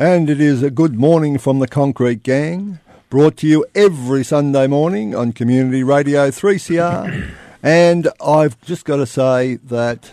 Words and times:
And 0.00 0.30
it 0.30 0.40
is 0.40 0.62
a 0.62 0.70
good 0.70 0.98
morning 0.98 1.36
from 1.36 1.58
the 1.58 1.68
Concrete 1.68 2.22
Gang, 2.22 2.80
brought 3.10 3.36
to 3.36 3.46
you 3.46 3.66
every 3.74 4.24
Sunday 4.24 4.66
morning 4.66 5.14
on 5.14 5.34
Community 5.34 5.82
Radio 5.82 6.30
3CR. 6.30 7.32
and 7.62 8.08
I've 8.18 8.58
just 8.62 8.86
got 8.86 8.96
to 8.96 9.04
say 9.04 9.56
that 9.56 10.12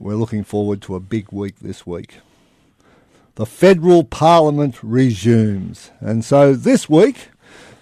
we're 0.00 0.16
looking 0.16 0.42
forward 0.42 0.82
to 0.82 0.96
a 0.96 0.98
big 0.98 1.30
week 1.30 1.60
this 1.60 1.86
week. 1.86 2.16
The 3.36 3.46
federal 3.46 4.02
parliament 4.02 4.82
resumes. 4.82 5.92
And 6.00 6.24
so 6.24 6.54
this 6.54 6.88
week, 6.88 7.29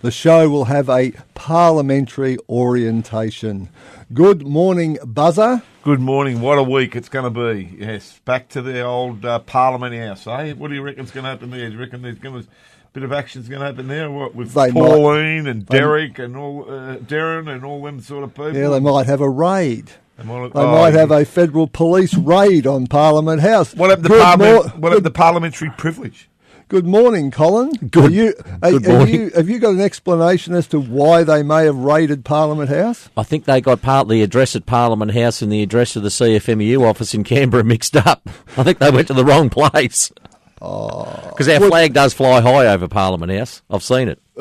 the 0.01 0.11
show 0.11 0.49
will 0.49 0.67
have 0.67 0.89
a 0.89 1.13
parliamentary 1.35 2.39
orientation. 2.49 3.69
Good 4.13 4.47
morning, 4.47 4.99
Buzzer. 5.05 5.63
Good 5.83 6.01
morning. 6.01 6.41
What 6.41 6.59
a 6.59 6.63
week 6.63 6.95
it's 6.95 7.09
going 7.09 7.33
to 7.33 7.55
be. 7.55 7.77
Yes, 7.79 8.21
back 8.25 8.49
to 8.51 8.63
the 8.63 8.83
old 8.83 9.25
uh, 9.25 9.41
Parliament 9.41 9.95
House. 9.95 10.27
Eh? 10.27 10.53
What 10.53 10.69
do 10.69 10.75
you 10.75 10.83
reckon 10.83 11.05
is 11.05 11.11
going 11.11 11.25
to 11.25 11.31
happen 11.31 11.51
there? 11.51 11.67
Do 11.67 11.75
you 11.75 11.81
reckon 11.81 12.03
there's 12.03 12.19
going 12.19 12.43
to 12.43 12.49
be 12.49 12.55
a 12.55 12.89
bit 12.93 13.03
of 13.03 13.13
action's 13.13 13.49
going 13.49 13.61
to 13.61 13.67
happen 13.67 13.89
there? 13.89 14.11
What 14.11 14.35
with 14.35 14.53
They 14.53 14.71
Pauline 14.71 15.47
and 15.47 15.67
Derek 15.67 16.19
and 16.19 16.37
all 16.37 16.65
uh, 16.69 16.97
Derryn 16.97 17.49
and 17.49 17.65
all 17.65 17.83
them 17.83 18.01
sort 18.01 18.25
of 18.25 18.35
people? 18.35 18.55
Yeah, 18.55 18.69
they 18.69 18.81
might 18.81 19.07
have 19.07 19.21
a 19.21 19.29
raid. 19.29 19.93
They 20.17 20.25
might, 20.25 20.53
They 20.53 20.61
oh, 20.61 20.73
might 20.73 20.95
have 20.95 21.11
a 21.11 21.25
federal 21.25 21.69
police 21.69 22.15
raid 22.15 22.67
on 22.67 22.87
Parliament 22.87 23.41
House. 23.41 23.75
What 23.75 23.91
happened 23.91 24.09
to 24.09 24.19
parliament? 24.19 24.55
mor- 24.55 24.81
what 24.81 24.93
happened 24.93 25.05
to 25.05 25.11
parliamentary 25.11 25.71
privilege? 25.77 26.29
Good 26.69 26.87
morning, 26.87 27.31
Colin. 27.31 27.71
Good- 27.73 28.05
Are 28.05 28.11
you, 28.11 28.35
are- 28.63 28.71
good 28.73 28.85
have 28.85 28.95
morning. 28.95 29.15
you 29.15 29.31
have 29.31 29.49
you 29.49 29.59
got 29.59 29.71
an 29.75 29.81
explanation 29.81 30.55
as 30.55 30.67
to 30.69 30.79
why 30.81 31.23
they 31.25 31.43
may 31.43 31.65
have 31.65 31.77
raided 31.77 32.27
Parliament 32.27 32.69
House? 32.69 33.09
I 33.17 33.23
think 33.23 33.47
they 33.47 33.61
got 33.63 33.81
part 33.81 34.03
of 34.03 34.09
the 34.11 34.23
address 34.23 34.55
at 34.55 34.67
Parliament 34.67 35.13
House 35.15 35.41
and 35.41 35.51
the 35.51 35.63
address 35.63 35.97
of 35.97 36.03
the 36.03 36.11
CFMU 36.11 36.83
office 36.87 37.15
in 37.15 37.25
Canberra 37.25 37.65
mixed 37.65 37.97
up. 37.97 38.29
I 38.59 38.65
think 38.65 38.79
they 38.81 38.91
went 38.91 39.09
to 39.09 39.15
the 39.15 39.25
wrong 39.25 39.49
place. 39.49 40.13
Because 40.57 41.49
our 41.49 41.61
flag 41.61 41.95
does 41.95 42.13
fly 42.13 42.41
high 42.41 42.67
over 42.67 42.87
Parliament 42.89 43.33
House. 43.33 43.63
I've 43.71 43.83
seen 43.83 44.09
it. 44.09 44.21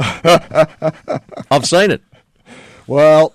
I've 1.51 1.65
seen 1.65 1.91
it. 1.91 2.01
Well, 2.87 3.33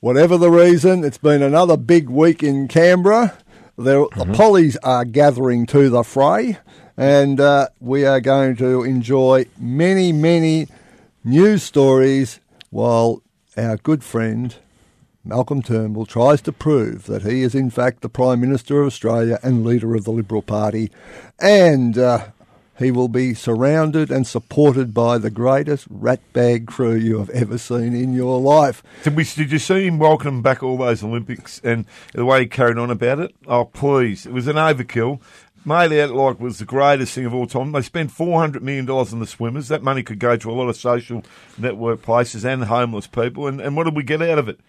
whatever 0.00 0.36
the 0.38 0.50
reason, 0.50 1.04
it's 1.04 1.18
been 1.18 1.42
another 1.42 1.76
big 1.76 2.08
week 2.08 2.42
in 2.42 2.66
Canberra. 2.68 3.36
There, 3.78 3.98
Mm-hmm. 4.06 4.32
The 4.32 4.36
pollies 4.38 4.76
are 4.82 5.04
gathering 5.04 5.66
to 5.66 5.90
the 5.90 6.02
fray, 6.02 6.56
and 6.96 7.40
uh, 7.40 7.68
we 7.80 8.04
are 8.04 8.20
going 8.20 8.56
to 8.56 8.82
enjoy 8.82 9.46
many, 9.58 10.12
many 10.12 10.68
news 11.24 11.62
stories 11.62 12.40
while 12.70 13.22
our 13.56 13.76
good 13.76 14.02
friend 14.02 14.56
Malcolm 15.24 15.60
Turnbull 15.60 16.06
tries 16.06 16.40
to 16.42 16.52
prove 16.52 17.06
that 17.06 17.22
he 17.22 17.42
is 17.42 17.54
in 17.54 17.68
fact 17.68 18.00
the 18.00 18.08
Prime 18.08 18.40
Minister 18.40 18.80
of 18.80 18.86
Australia 18.86 19.38
and 19.42 19.64
leader 19.64 19.94
of 19.96 20.04
the 20.04 20.12
Liberal 20.12 20.42
Party, 20.42 20.90
and 21.40 21.98
uh, 21.98 22.28
he 22.78 22.90
will 22.92 23.08
be 23.08 23.34
surrounded 23.34 24.10
and 24.10 24.26
supported 24.26 24.94
by 24.94 25.18
the 25.18 25.30
greatest 25.30 25.92
ratbag 25.92 26.66
crew 26.66 26.94
you 26.94 27.18
have 27.18 27.30
ever 27.30 27.58
seen 27.58 27.94
in 27.94 28.12
your 28.12 28.40
life. 28.40 28.82
Did 29.02 29.16
we? 29.16 29.24
Did 29.24 29.50
you 29.50 29.58
see 29.58 29.86
him 29.86 29.98
welcome 29.98 30.42
back 30.42 30.62
all 30.62 30.76
those 30.76 31.02
Olympics 31.02 31.60
and 31.64 31.86
the 32.12 32.24
way 32.24 32.40
he 32.40 32.46
carried 32.46 32.78
on 32.78 32.90
about 32.90 33.18
it? 33.18 33.34
Oh, 33.48 33.64
please! 33.64 34.26
It 34.26 34.32
was 34.32 34.46
an 34.46 34.56
overkill. 34.56 35.20
Out 35.68 36.10
like 36.10 36.40
was 36.40 36.58
the 36.58 36.64
greatest 36.64 37.14
thing 37.14 37.26
of 37.26 37.34
all 37.34 37.46
time. 37.46 37.72
They 37.72 37.82
spent 37.82 38.12
four 38.12 38.40
hundred 38.40 38.62
million 38.62 38.86
dollars 38.86 39.12
on 39.12 39.18
the 39.18 39.26
swimmers. 39.26 39.68
That 39.68 39.82
money 39.82 40.02
could 40.02 40.20
go 40.20 40.36
to 40.36 40.50
a 40.50 40.52
lot 40.52 40.68
of 40.68 40.76
social 40.76 41.24
network 41.58 42.02
places 42.02 42.44
and 42.44 42.64
homeless 42.64 43.06
people. 43.06 43.46
And, 43.46 43.60
and 43.60 43.76
what 43.76 43.84
did 43.84 43.96
we 43.96 44.02
get 44.02 44.22
out 44.22 44.38
of 44.38 44.48
it? 44.48 44.60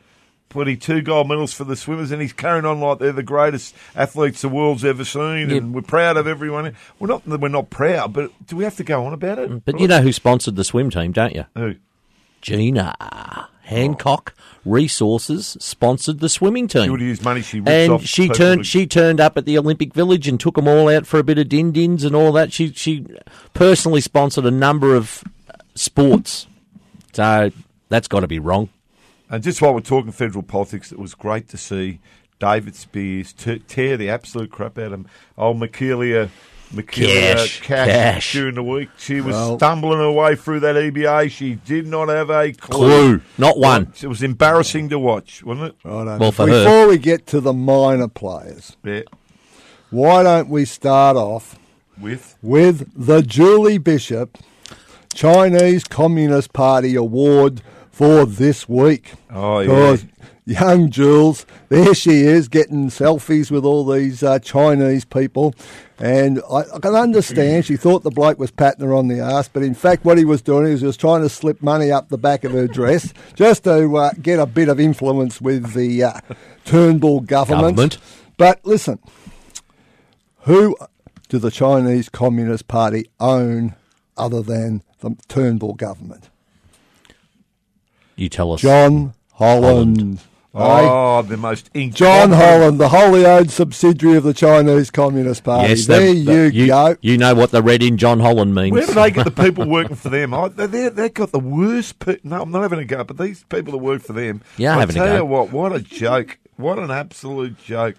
Putting 0.50 0.80
two 0.80 1.02
gold 1.02 1.28
medals 1.28 1.53
for 1.53 1.66
the 1.66 1.75
swimmers, 1.75 2.12
and 2.12 2.22
he's 2.22 2.34
carrying 2.34 2.66
on 2.66 2.80
like 2.80 3.00
they're 3.00 3.12
the 3.12 3.22
greatest 3.22 3.75
athletes 3.96 4.41
the 4.41 4.50
world's 4.50 4.86
ever 4.86 5.03
seen, 5.03 5.52
and 5.52 5.74
we're 5.74 5.81
proud 5.81 6.18
of 6.18 6.25
everyone. 6.25 6.74
We're 7.00 7.07
not. 7.07 7.28
We're 7.28 7.50
not 7.50 7.69
proud, 7.69 8.13
but 8.13 8.31
do 8.47 8.56
we 8.56 8.63
have 8.63 8.78
to 8.78 8.84
go 8.84 9.06
on 9.06 9.13
about 9.13 9.40
it? 9.40 9.66
But 9.66 9.80
you 9.80 9.88
know 9.88 10.02
who 10.02 10.12
sponsored 10.13 10.56
the 10.56 10.63
swim 10.63 10.90
team, 10.90 11.12
don't 11.12 11.36
you? 11.36 11.46
Who? 11.56 11.75
Gina 12.41 13.50
Hancock 13.68 14.34
Resources 14.64 15.58
sponsored 15.60 16.20
the 16.20 16.30
swimming 16.30 16.68
team. 16.68 16.86
She 16.86 16.90
would 16.90 17.02
use 17.02 17.22
money 17.22 17.42
she 17.42 17.60
rips 17.60 17.72
and 17.72 17.94
off 17.94 18.04
she 18.06 18.24
people 18.24 18.36
turned 18.36 18.66
she 18.66 18.88
turned 18.88 19.20
up 19.20 19.38
at 19.38 19.46
the 19.46 19.58
Olympic 19.58 19.94
Village 19.94 20.28
and 20.28 20.40
took 20.40 20.56
them 20.56 20.68
all 20.68 20.90
out 20.90 21.06
for 21.06 21.20
a 21.20 21.24
bit 21.24 21.38
of 21.38 21.50
din 21.50 21.72
dins 21.72 22.04
and 22.04 22.16
all 22.16 22.32
that. 22.34 22.54
She 22.54 22.72
she 22.74 23.06
personally 23.54 24.02
sponsored 24.02 24.46
a 24.46 24.52
number 24.52 24.96
of 24.96 25.24
uh, 25.50 25.54
sports, 25.76 26.48
so 27.14 27.52
that's 27.90 28.08
got 28.08 28.22
to 28.22 28.28
be 28.28 28.40
wrong. 28.40 28.69
And 29.30 29.44
just 29.44 29.62
while 29.62 29.74
we're 29.74 29.81
talking 29.81 30.12
federal 30.13 30.44
politics, 30.44 30.92
it 30.94 31.00
was 31.00 31.13
great 31.13 31.50
to 31.50 31.58
see 31.58 32.00
David 32.40 32.75
Speers 32.75 33.34
t- 33.34 33.60
tear 33.60 33.98
the 33.98 34.10
absolute 34.10 34.50
crap 34.50 34.78
out 34.78 34.94
of 34.94 35.06
old 35.38 35.60
Michaela. 35.60 36.30
Michaela 36.72 37.36
Cash, 37.38 37.62
Cash, 37.62 37.88
Cash. 37.88 38.34
during 38.34 38.56
the 38.56 38.64
week. 38.64 38.90
She 38.98 39.22
was 39.22 39.34
Well- 39.34 39.58
stumbling 39.58 40.00
her 40.00 40.12
way 40.12 40.36
through 40.36 40.60
that 40.62 40.75
EBA. 40.75 41.30
She 41.30 41.56
did 41.56 41.88
not 41.88 42.10
have 42.10 42.30
a 42.30 42.52
clue. 42.52 42.78
Clue, 42.78 43.22
not 43.38 43.58
one. 43.58 43.94
It 44.02 44.08
was 44.08 44.22
embarrassing 44.22 44.90
to 44.90 45.00
watch, 45.00 45.44
wasn't 45.44 45.68
it? 45.68 45.75
Righto. 45.84 46.18
Well, 46.18 46.31
for 46.31 46.46
Before 46.46 46.64
her. 46.84 46.88
we 46.90 46.98
get 46.98 47.25
to 47.28 47.40
the 47.40 47.54
minor 47.54 48.08
players, 48.10 48.75
Yeah. 48.84 49.02
why 49.92 50.24
don't 50.24 50.50
we 50.50 50.66
start 50.66 51.16
off 51.16 51.58
With 52.02 52.36
with 52.42 52.90
the 52.96 53.22
Julie 53.22 53.78
Bishop 53.78 54.38
Chinese 55.13 55.84
Communist 55.86 56.54
Party 56.54 56.96
Award 56.96 57.62
for 57.92 58.25
this 58.25 58.68
week? 58.70 59.13
Oh, 59.34 59.60
yeah. 59.60 59.98
Young 60.48 60.90
Jules, 60.90 61.46
there 61.68 61.94
she 61.94 62.22
is 62.22 62.48
getting 62.48 62.88
selfies 62.88 63.52
with 63.52 63.66
all 63.66 63.86
these 63.86 64.24
uh, 64.24 64.40
Chinese 64.40 65.04
people. 65.04 65.54
And 66.00 66.42
I, 66.50 66.60
I 66.74 66.80
can 66.80 66.96
understand 66.96 67.66
she 67.66 67.76
thought 67.76 68.04
the 68.04 68.12
bloke 68.12 68.40
was 68.40 68.50
patting 68.50 68.86
her 68.86 68.94
on 68.94 69.10
the 69.10 69.20
ass, 69.20 69.50
but 69.50 69.62
in 69.62 69.74
fact, 69.74 70.06
what 70.06 70.18
he 70.18 70.24
was 70.24 70.42
doing 70.42 70.68
is 70.68 70.80
he 70.80 70.88
was 70.88 70.96
trying 70.96 71.22
to 71.22 71.28
slip 71.28 71.62
money 71.62 71.92
up 71.92 72.08
the 72.08 72.18
back 72.18 72.46
of 72.46 72.54
her 72.54 72.66
dress 72.66 73.14
just 73.36 73.66
to 73.66 73.98
uh, 73.98 74.12
get 74.22 74.40
a 74.40 74.46
bit 74.46 74.70
of 74.70 74.80
influence 74.80 75.42
with 75.42 75.74
the 75.74 76.02
uh, 76.04 76.20
Turnbull 76.64 77.20
government. 77.20 77.76
Government. 77.76 77.98
But 78.38 78.62
listen, 78.64 79.00
who 80.42 80.78
do 81.28 81.40
the 81.40 81.52
Chinese 81.52 82.08
Communist 82.08 82.70
Party 82.70 83.10
own 83.20 83.76
other 84.16 84.42
than 84.42 84.82
the 85.02 85.18
Turnbull 85.28 85.74
government? 85.74 86.30
You 88.16 88.30
tell 88.30 88.54
us. 88.54 88.62
John 88.62 89.14
Holland. 89.34 90.20
Aye. 90.20 90.37
Oh, 90.56 91.22
the 91.22 91.38
most 91.38 91.70
incompetent. 91.74 91.96
John 91.96 92.32
Holland, 92.32 92.80
the 92.80 92.90
wholly 92.90 93.26
owned 93.26 93.52
subsidiary 93.52 94.18
of 94.18 94.24
the 94.24 94.34
Chinese 94.34 94.90
Communist 94.90 95.44
Party. 95.44 95.70
yes, 95.70 95.86
there 95.86 96.00
the- 96.00 96.14
you, 96.16 96.50
the- 96.52 96.68
go. 96.68 96.96
You 97.02 97.18
know 97.18 97.36
what 97.36 97.52
the 97.52 97.62
red 97.62 97.84
in 97.84 97.98
John 97.98 98.20
Holland 98.20 98.56
means. 98.56 98.74
Where 98.74 98.86
do 98.88 98.94
they 98.94 99.12
get 99.12 99.26
the 99.26 99.32
people 99.44 99.68
working 99.68 99.96
for 99.96 100.10
them? 100.10 100.34
I, 100.34 100.48
they 100.48 100.66
they 100.66 100.90
they've 100.90 101.14
got 101.14 101.32
the 101.32 101.40
worst. 101.40 102.00
Pe- 102.00 102.18
no, 102.24 102.42
I'm 102.42 102.52
not 102.52 102.64
having 102.64 102.80
a 102.80 102.86
go, 102.86 103.04
but 103.04 103.18
these 103.18 103.44
people 103.44 103.72
that 103.74 103.78
work 103.80 104.02
for 104.02 104.14
them. 104.14 104.42
Yeah, 104.58 104.76
I 104.76 104.80
having 104.80 104.96
a 104.96 105.00
tell 105.00 105.08
go. 105.08 105.16
you 105.18 105.26
what, 105.26 105.52
what 105.52 105.74
a 105.76 105.80
joke! 105.82 106.40
What 106.56 106.80
an 106.80 106.90
absolute 106.90 107.58
joke! 107.64 107.96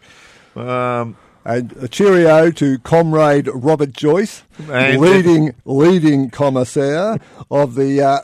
Um, 0.57 1.17
And 1.45 1.73
a 1.81 1.87
cheerio 1.89 2.51
to 2.51 2.79
Comrade 2.81 3.49
Robert 3.55 3.93
Joyce, 3.93 4.43
And- 4.71 5.01
leading 5.01 5.55
leading 5.65 6.31
commissaire 6.31 7.19
of 7.51 7.75
the 7.77 8.03
uh, 8.03 8.19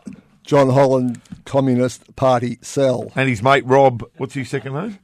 John 0.44 0.70
Holland 0.70 1.20
Communist 1.44 2.14
Party 2.16 2.58
cell. 2.62 3.10
and 3.16 3.28
his 3.28 3.42
mate 3.42 3.64
Rob, 3.66 4.04
what's 4.18 4.34
his 4.34 4.48
second 4.48 4.74
name? 4.74 4.98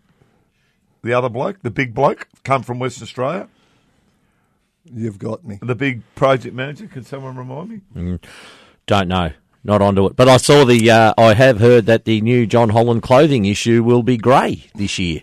The 1.03 1.15
other 1.15 1.31
bloke, 1.31 1.63
the 1.63 1.71
big 1.71 1.95
bloke, 1.95 2.29
come 2.45 2.63
from 2.63 2.79
Western 2.79 3.05
Australia. 3.05 3.49
You've 4.85 5.19
got 5.19 5.45
me. 5.45 5.59
The 5.63 5.75
big 5.75 6.03
project 6.15 6.55
manager. 6.55 6.87
Can 6.87 7.05
someone 7.05 7.37
remind 7.37 7.83
me? 7.95 8.19
Don't 8.87 9.09
know. 9.09 9.33
Not 9.63 9.83
onto 9.83 10.07
it. 10.07 10.17
But 10.17 10.29
I 10.29 10.37
saw 10.39 10.65
the. 10.65 10.91
Uh, 10.91 11.15
I 11.17 11.35
have 11.35 11.59
heard 11.61 11.87
that 11.87 12.07
the 12.07 12.21
new 12.21 12.47
John 12.47 12.71
Holland 12.71 13.03
clothing 13.03 13.45
issue 13.45 13.83
will 13.83 14.03
be 14.03 14.17
grey 14.17 14.67
this 14.75 14.99
year. 14.99 15.23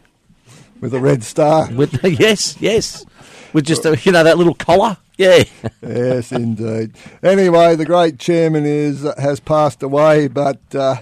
With 0.79 0.93
a 0.93 0.99
red 0.99 1.23
star. 1.23 1.69
With 1.71 2.03
yes, 2.19 2.55
yes, 2.61 3.05
with 3.51 3.65
just 3.65 3.85
a, 3.85 3.97
you 4.03 4.11
know 4.11 4.23
that 4.23 4.37
little 4.37 4.53
collar. 4.53 4.97
Yes, 5.17 6.31
indeed. 6.31 6.93
Anyway, 7.23 7.75
the 7.75 7.85
great 7.85 8.19
chairman 8.19 8.65
is 8.65 9.01
has 9.17 9.39
passed 9.39 9.81
away, 9.81 10.27
but 10.27 10.59
uh, 10.75 10.97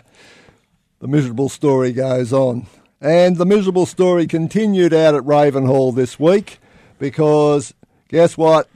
the 1.00 1.08
miserable 1.08 1.50
story 1.50 1.92
goes 1.92 2.32
on. 2.32 2.68
And 3.02 3.38
the 3.38 3.46
miserable 3.46 3.86
story 3.86 4.26
continued 4.26 4.94
out 4.94 5.16
at 5.16 5.24
Ravenhall 5.24 5.94
this 5.94 6.20
week 6.20 6.60
because 6.98 7.74
guess 8.08 8.38
what? 8.38 8.70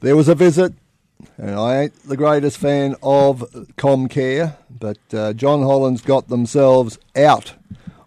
There 0.00 0.16
was 0.16 0.28
a 0.28 0.34
visit, 0.34 0.74
and 1.38 1.54
I 1.54 1.82
ain't 1.82 2.08
the 2.08 2.16
greatest 2.16 2.58
fan 2.58 2.96
of 3.02 3.40
Comcare, 3.76 4.56
but 4.68 4.98
uh, 5.14 5.32
John 5.32 5.62
Holland's 5.62 6.02
got 6.02 6.28
themselves 6.28 6.98
out 7.16 7.54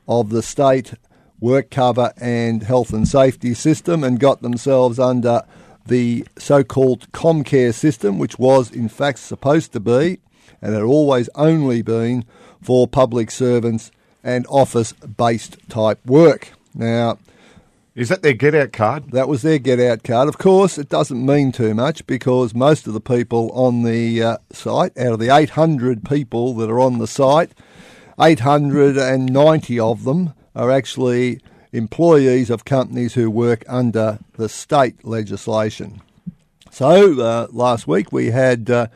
of 0.08 0.30
the 0.30 0.44
state 0.44 0.94
work 1.40 1.70
cover 1.72 2.14
and 2.18 2.64
health 2.64 2.94
and 2.94 3.08
safety 3.08 3.54
system 3.54 4.04
and 4.04 4.20
got 4.20 4.42
themselves 4.42 5.00
under 5.00 5.44
the 5.88 6.26
so 6.38 6.64
called 6.64 7.12
Comcare 7.12 7.74
system, 7.74 8.20
which 8.20 8.38
was 8.40 8.72
in 8.72 8.90
fact 8.90 9.20
supposed 9.20 9.74
to 9.74 9.80
be 9.80 10.20
and 10.62 10.74
had 10.74 10.84
always 10.84 11.30
only 11.36 11.82
been 11.82 12.26
for 12.62 12.88
public 12.88 13.30
servants 13.32 13.92
and 14.24 14.46
office 14.50 14.94
based 14.94 15.58
type 15.70 16.04
work. 16.06 16.50
Now, 16.74 17.18
Is 17.96 18.10
that 18.10 18.22
their 18.24 18.34
get 18.34 18.56
out 18.56 18.74
card? 18.74 19.12
that 19.12 19.28
was 19.28 19.42
their 19.42 19.60
get 19.60 19.80
out 19.80 20.04
card. 20.04 20.28
Of 20.28 20.38
course, 20.38 20.78
it 20.78 20.90
doesn't 20.90 21.26
mean 21.26 21.52
too 21.52 21.74
much 21.74 22.06
because 22.08 22.54
most 22.54 22.88
of 22.88 22.94
the 22.94 23.02
people 23.02 23.52
on 23.54 23.84
the 23.84 24.22
uh, 24.24 24.38
site, 24.52 24.98
out 24.98 25.14
of 25.14 25.20
the 25.20 25.30
800 25.36 26.04
people 26.04 26.54
that 26.56 26.70
are 26.70 26.80
on 26.80 26.98
the 26.98 27.08
site, 27.08 27.52
890 28.20 29.80
of 29.80 30.04
them 30.04 30.34
are 30.56 30.72
actually 30.72 31.40
employees 31.72 32.50
of 32.50 32.66
companies 32.66 33.14
who 33.14 33.30
work 33.30 33.64
under 33.68 34.20
the 34.34 34.50
state 34.50 35.06
legislation. 35.06 36.02
So 36.72 37.20
uh, 37.20 37.48
last 37.52 37.88
week 37.88 38.12
we 38.12 38.28
had 38.32 38.70
uh, 38.70 38.88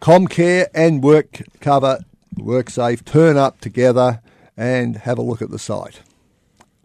Comcare 0.00 0.66
and 0.74 1.02
Work 1.02 1.42
Cover, 1.60 2.04
WorkSafe 2.36 3.04
turn 3.04 3.36
up 3.36 3.60
together 3.60 4.20
and 4.56 4.98
have 4.98 5.18
a 5.18 5.22
look 5.22 5.42
at 5.42 5.50
the 5.50 5.58
site. 5.58 6.00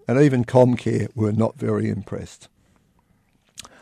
And 0.08 0.20
even 0.20 0.46
Comcare 0.46 1.16
were 1.16 1.34
not 1.34 1.58
very 1.58 1.90
impressed. 1.90 2.48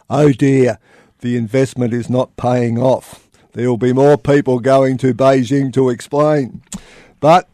Oh 0.09 0.31
dear, 0.31 0.79
the 1.19 1.37
investment 1.37 1.93
is 1.93 2.09
not 2.09 2.35
paying 2.37 2.77
off. 2.77 3.27
There 3.53 3.69
will 3.69 3.77
be 3.77 3.93
more 3.93 4.17
people 4.17 4.59
going 4.59 4.97
to 4.97 5.13
Beijing 5.13 5.73
to 5.73 5.89
explain. 5.89 6.61
But 7.19 7.47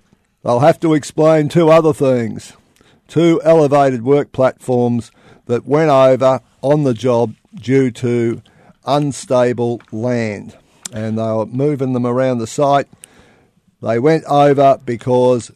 they'll 0.43 0.59
have 0.59 0.79
to 0.81 0.93
explain 0.93 1.49
two 1.49 1.69
other 1.69 1.93
things. 1.93 2.53
Two 3.13 3.39
elevated 3.43 4.01
work 4.01 4.31
platforms 4.31 5.11
that 5.45 5.67
went 5.67 5.91
over 5.91 6.41
on 6.63 6.83
the 6.83 6.95
job 6.95 7.35
due 7.53 7.91
to 7.91 8.41
unstable 8.87 9.83
land. 9.91 10.57
And 10.91 11.19
they 11.19 11.21
were 11.21 11.45
moving 11.45 11.93
them 11.93 12.07
around 12.07 12.39
the 12.39 12.47
site. 12.47 12.87
They 13.83 13.99
went 13.99 14.23
over 14.25 14.79
because, 14.83 15.51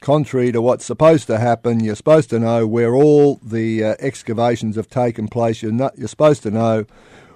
contrary 0.00 0.52
to 0.52 0.62
what's 0.62 0.86
supposed 0.86 1.26
to 1.26 1.38
happen, 1.38 1.80
you're 1.80 1.96
supposed 1.96 2.30
to 2.30 2.38
know 2.38 2.66
where 2.66 2.94
all 2.94 3.38
the 3.42 3.84
uh, 3.84 3.94
excavations 3.98 4.76
have 4.76 4.88
taken 4.88 5.28
place. 5.28 5.60
You're, 5.60 5.70
not, 5.70 5.98
you're 5.98 6.08
supposed 6.08 6.42
to 6.44 6.50
know 6.50 6.86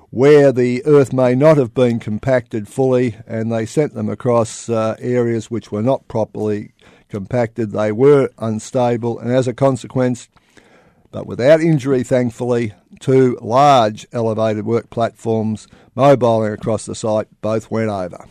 where 0.09 0.53
the 0.53 0.83
earth 0.87 1.13
may 1.13 1.35
not 1.35 1.59
have 1.59 1.75
been 1.75 2.01
compacted 2.01 2.67
fully, 2.67 3.17
and 3.27 3.53
they 3.53 3.67
sent 3.67 3.93
them 3.93 4.09
across 4.09 4.71
uh, 4.71 4.97
areas 5.01 5.51
which 5.51 5.71
were 5.71 5.83
not 5.83 6.09
properly 6.09 6.73
compacted. 7.09 7.71
They 7.73 7.93
were 7.93 8.31
unstable, 8.39 9.19
and 9.19 9.33
as 9.33 9.47
a 9.49 9.55
consequence, 9.55 10.29
but 11.11 11.27
without 11.27 11.61
injury, 11.61 12.03
thankfully, 12.03 12.75
two 13.01 13.39
large 13.41 14.07
elevated 14.13 14.67
work 14.67 14.91
platforms 14.91 15.69
mobiling 15.95 16.53
across 16.53 16.87
the 16.87 16.95
site 16.95 17.29
both 17.41 17.71
went 17.71 17.91
over. 17.91 18.27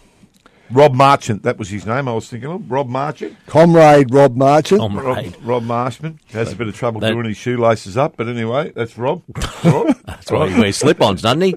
Rob 0.71 0.95
Marchant, 0.95 1.43
that 1.43 1.59
was 1.59 1.69
his 1.69 1.85
name 1.85 2.07
I 2.07 2.13
was 2.13 2.27
thinking 2.27 2.49
of. 2.49 2.71
Rob 2.71 2.89
Marchant. 2.89 3.37
Comrade 3.45 4.11
Rob 4.11 4.35
Marchant. 4.35 4.81
Oh, 4.81 4.89
Rob. 4.89 5.35
Rob 5.43 5.61
Marshman 5.63 6.19
has 6.31 6.51
a 6.51 6.55
bit 6.55 6.67
of 6.67 6.75
trouble 6.75 6.99
That- 7.01 7.11
doing 7.11 7.25
his 7.27 7.37
shoelaces 7.37 7.97
up, 7.97 8.17
but 8.17 8.27
anyway, 8.27 8.71
that's 8.75 8.97
Rob. 8.97 9.21
Rob. 9.63 9.95
That's 10.07 10.31
why 10.31 10.49
he 10.49 10.59
wears 10.59 10.77
slip-ons, 10.77 11.21
doesn't 11.21 11.41
he? 11.41 11.55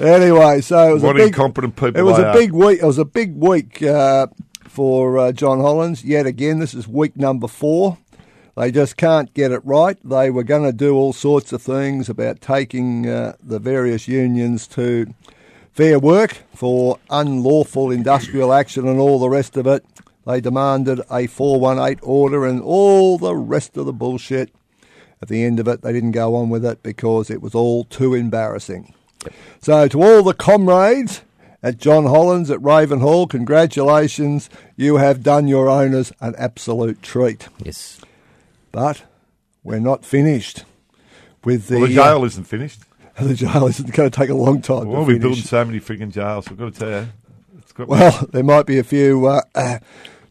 Anyway, 0.00 0.60
so 0.62 0.90
it 0.90 0.94
was 0.94 1.02
What 1.02 1.16
a 1.16 1.18
big, 1.20 1.28
incompetent 1.28 1.76
people 1.76 1.98
It 1.98 2.02
was 2.02 2.16
they 2.16 2.22
a 2.22 2.28
are. 2.28 2.32
big 2.34 2.52
week. 2.52 2.80
It 2.82 2.86
was 2.86 2.98
a 2.98 3.04
big 3.04 3.36
week 3.36 3.82
uh, 3.82 4.28
for 4.72 5.18
uh, 5.18 5.32
John 5.32 5.60
Hollands. 5.60 6.02
Yet 6.02 6.24
again, 6.24 6.58
this 6.58 6.72
is 6.72 6.88
week 6.88 7.14
number 7.14 7.46
four. 7.46 7.98
They 8.56 8.72
just 8.72 8.96
can't 8.96 9.32
get 9.34 9.52
it 9.52 9.64
right. 9.64 9.98
They 10.02 10.30
were 10.30 10.44
going 10.44 10.64
to 10.64 10.72
do 10.72 10.94
all 10.94 11.12
sorts 11.12 11.52
of 11.52 11.60
things 11.60 12.08
about 12.08 12.40
taking 12.40 13.06
uh, 13.06 13.36
the 13.42 13.58
various 13.58 14.08
unions 14.08 14.66
to 14.68 15.12
fair 15.72 15.98
work 15.98 16.38
for 16.54 16.98
unlawful 17.10 17.90
industrial 17.90 18.52
action 18.52 18.88
and 18.88 18.98
all 18.98 19.20
the 19.20 19.28
rest 19.28 19.58
of 19.58 19.66
it. 19.66 19.84
They 20.26 20.40
demanded 20.40 21.02
a 21.10 21.26
418 21.26 21.98
order 22.02 22.46
and 22.46 22.62
all 22.62 23.18
the 23.18 23.36
rest 23.36 23.76
of 23.76 23.84
the 23.84 23.92
bullshit. 23.92 24.50
At 25.20 25.28
the 25.28 25.44
end 25.44 25.60
of 25.60 25.68
it, 25.68 25.82
they 25.82 25.92
didn't 25.92 26.12
go 26.12 26.34
on 26.34 26.48
with 26.48 26.64
it 26.64 26.82
because 26.82 27.28
it 27.28 27.42
was 27.42 27.54
all 27.54 27.84
too 27.84 28.14
embarrassing. 28.14 28.94
So, 29.60 29.86
to 29.88 30.02
all 30.02 30.22
the 30.22 30.34
comrades 30.34 31.22
at 31.62 31.78
John 31.78 32.06
Hollands 32.06 32.50
at 32.50 32.58
Ravenhall, 32.60 33.28
congratulations. 33.28 34.50
You 34.76 34.96
have 34.96 35.22
done 35.22 35.46
your 35.46 35.68
owners 35.68 36.12
an 36.20 36.34
absolute 36.36 37.02
treat. 37.02 37.48
Yes. 37.62 38.00
But 38.72 39.02
we're 39.62 39.78
not 39.80 40.04
finished 40.04 40.64
with 41.44 41.68
the. 41.68 41.78
Well, 41.78 41.86
the 41.88 41.94
jail 41.94 42.24
isn't 42.24 42.44
finished. 42.44 42.80
uh, 43.16 43.24
the 43.26 43.34
jail 43.34 43.66
isn't 43.66 43.92
going 43.92 44.10
to 44.10 44.16
take 44.16 44.30
a 44.30 44.34
long 44.34 44.60
time 44.62 44.88
Well, 44.88 45.02
we're 45.02 45.06
finish. 45.14 45.22
building 45.22 45.42
so 45.44 45.64
many 45.64 45.80
freaking 45.80 46.10
jails. 46.10 46.48
I've 46.48 46.58
got 46.58 46.74
to 46.74 46.80
tell 46.80 46.90
you. 47.02 47.08
It's 47.58 47.72
got 47.72 47.88
Well, 47.88 48.26
there 48.32 48.42
might 48.42 48.66
be 48.66 48.78
a 48.78 48.84
few 48.84 49.26
uh, 49.26 49.42
uh, 49.54 49.78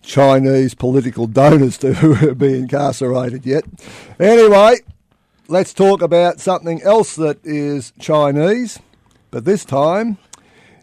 Chinese 0.02 0.74
political 0.74 1.28
donors 1.28 1.78
to 1.80 1.94
who 1.96 2.34
be 2.36 2.58
incarcerated 2.58 3.46
yet. 3.46 3.64
Anyway, 4.20 4.78
let's 5.48 5.74
talk 5.74 6.02
about 6.02 6.40
something 6.40 6.82
else 6.82 7.16
that 7.16 7.38
is 7.44 7.94
Chinese, 8.00 8.80
but 9.30 9.46
this 9.46 9.64
time 9.64 10.18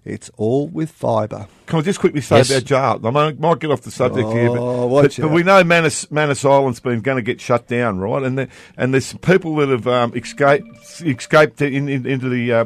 it's 0.04 0.30
all 0.36 0.68
with 0.68 0.90
fibre. 0.90 1.48
Can 1.66 1.78
I 1.80 1.82
just 1.82 2.00
quickly 2.00 2.20
say 2.20 2.38
Yes. 2.38 2.50
about? 2.70 3.04
I 3.04 3.10
might, 3.10 3.38
might 3.38 3.58
get 3.58 3.70
off 3.70 3.82
the 3.82 3.90
subject 3.90 4.28
here, 4.30 4.48
but, 4.48 4.58
Oh, 4.58 4.88
but, 5.02 5.16
but 5.18 5.30
we 5.30 5.42
know 5.42 5.62
Manus, 5.64 6.10
Manus 6.10 6.44
Island's 6.44 6.80
been 6.80 7.00
going 7.00 7.16
to 7.16 7.22
get 7.22 7.40
shut 7.40 7.66
down, 7.66 7.98
right? 7.98 8.22
And 8.22 8.48
and 8.76 8.94
there's 8.94 9.12
people 9.14 9.56
that 9.56 9.68
have 9.68 9.86
um, 9.86 10.12
escaped 10.16 10.66
escaped 11.02 11.60
in, 11.62 11.88
in, 11.88 12.06
into 12.06 12.28
the 12.28 12.52
uh, 12.52 12.64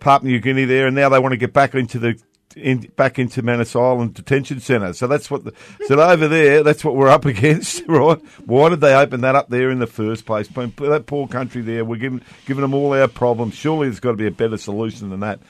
Papua 0.00 0.30
New 0.30 0.40
Guinea 0.40 0.64
there, 0.64 0.86
and 0.86 0.94
now 0.96 1.08
they 1.08 1.18
want 1.18 1.32
to 1.32 1.38
get 1.38 1.52
back 1.52 1.74
into 1.74 1.98
the 1.98 2.20
in, 2.54 2.80
back 2.96 3.18
into 3.18 3.40
Manus 3.40 3.74
Island 3.74 4.12
Detention 4.14 4.60
Centre. 4.60 4.92
So 4.92 5.06
that's 5.06 5.30
what 5.30 5.44
the, 5.44 5.54
so 5.86 5.98
over 5.98 6.28
there, 6.28 6.62
that's 6.62 6.84
what 6.84 6.94
we're 6.96 7.08
up 7.08 7.24
against, 7.24 7.84
right? 7.88 8.20
Why 8.44 8.68
did 8.68 8.80
they 8.82 8.94
open 8.94 9.22
that 9.22 9.34
up 9.34 9.48
there 9.48 9.70
in 9.70 9.78
the 9.78 9.86
first 9.86 10.26
place? 10.26 10.48
That 10.48 11.04
poor 11.06 11.26
country 11.28 11.62
there, 11.62 11.84
we're 11.84 11.96
giving 11.96 12.20
giving 12.46 12.60
them 12.62 12.74
all 12.74 12.92
our 12.92 13.08
problems. 13.08 13.54
Surely 13.54 13.88
there's 13.88 14.00
got 14.00 14.10
to 14.10 14.16
be 14.18 14.26
a 14.26 14.30
better 14.30 14.58
solution 14.58 15.08
than 15.10 15.20
that. 15.20 15.40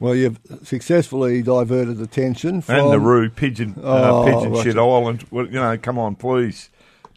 Well, 0.00 0.14
you've 0.14 0.38
successfully 0.62 1.42
diverted 1.42 2.00
attention 2.00 2.60
from 2.60 2.74
and 2.76 2.90
Nauru, 2.90 3.30
Pigeon, 3.30 3.74
uh, 3.78 3.82
Oh, 4.12 4.24
Pigeon 4.24 4.52
right. 4.52 4.62
Shit 4.64 4.78
Island. 4.78 5.24
Well, 5.30 5.46
you 5.46 5.52
know, 5.52 5.76
come 5.78 5.98
on, 5.98 6.14
please. 6.16 6.70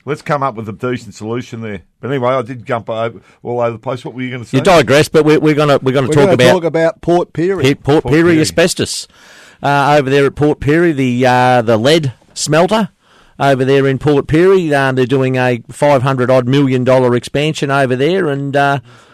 Let's 0.03 0.23
come 0.23 0.41
up 0.41 0.55
with 0.55 0.67
a 0.67 0.73
decent 0.73 1.13
solution 1.13 1.61
there. 1.61 1.83
But 1.99 2.09
anyway, 2.09 2.29
I 2.31 2.41
did 2.41 2.65
jump 2.65 2.89
over, 2.89 3.21
all 3.43 3.59
over 3.61 3.71
the 3.73 3.77
place. 3.77 4.03
What 4.03 4.15
were 4.15 4.23
you 4.23 4.31
going 4.31 4.41
to 4.41 4.49
say? 4.49 4.57
You 4.57 4.63
digress, 4.63 5.09
but 5.09 5.25
we're, 5.25 5.39
we're 5.39 5.53
gonna 5.53 5.77
we're 5.77 5.91
gonna 5.91 6.07
We're 6.07 6.13
talk 6.15 6.25
going 6.25 6.37
to 6.39 6.43
about 6.43 6.51
talk 6.53 6.63
about 6.63 7.01
Port 7.01 7.33
Pirie. 7.33 7.61
Pe- 7.61 7.75
Port, 7.75 8.03
Port 8.03 8.13
Pirie 8.15 8.37
Pirie. 8.37 8.41
asbestos 8.41 9.07
uh, 9.61 9.97
over 9.99 10.09
there 10.09 10.25
at 10.25 10.33
Port 10.35 10.59
Pirie, 10.59 10.95
the 10.95 11.23
uh, 11.27 11.61
the 11.61 11.77
lead 11.77 12.13
smelter 12.33 12.89
over 13.39 13.63
there 13.63 13.85
in 13.87 13.99
Port 13.99 14.25
Pirie. 14.25 14.73
Um, 14.73 14.95
they're 14.95 15.05
doing 15.05 15.35
a 15.37 15.61
five 15.69 16.01
hundred 16.01 16.31
odd 16.31 16.47
million 16.47 16.83
dollar 16.83 17.15
expansion 17.15 17.69
over 17.69 17.95
there, 17.95 18.27
and 18.27 18.55
uh, 18.55 18.79
New, 18.79 18.89
Ni- 18.89 19.10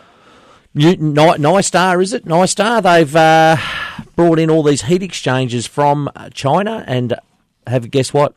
Nyrstar 0.77 2.01
is 2.01 2.13
it? 2.13 2.25
Nyrstar. 2.25 2.83
They've 2.83 3.15
uh, 3.15 3.57
brought 4.15 4.39
in 4.39 4.49
all 4.49 4.63
these 4.63 4.83
heat 4.83 5.03
exchangers 5.03 5.65
from 5.65 6.09
China, 6.33 6.83
and 6.87 7.15
have 7.65 7.89
guess 7.91 8.13
what? 8.13 8.35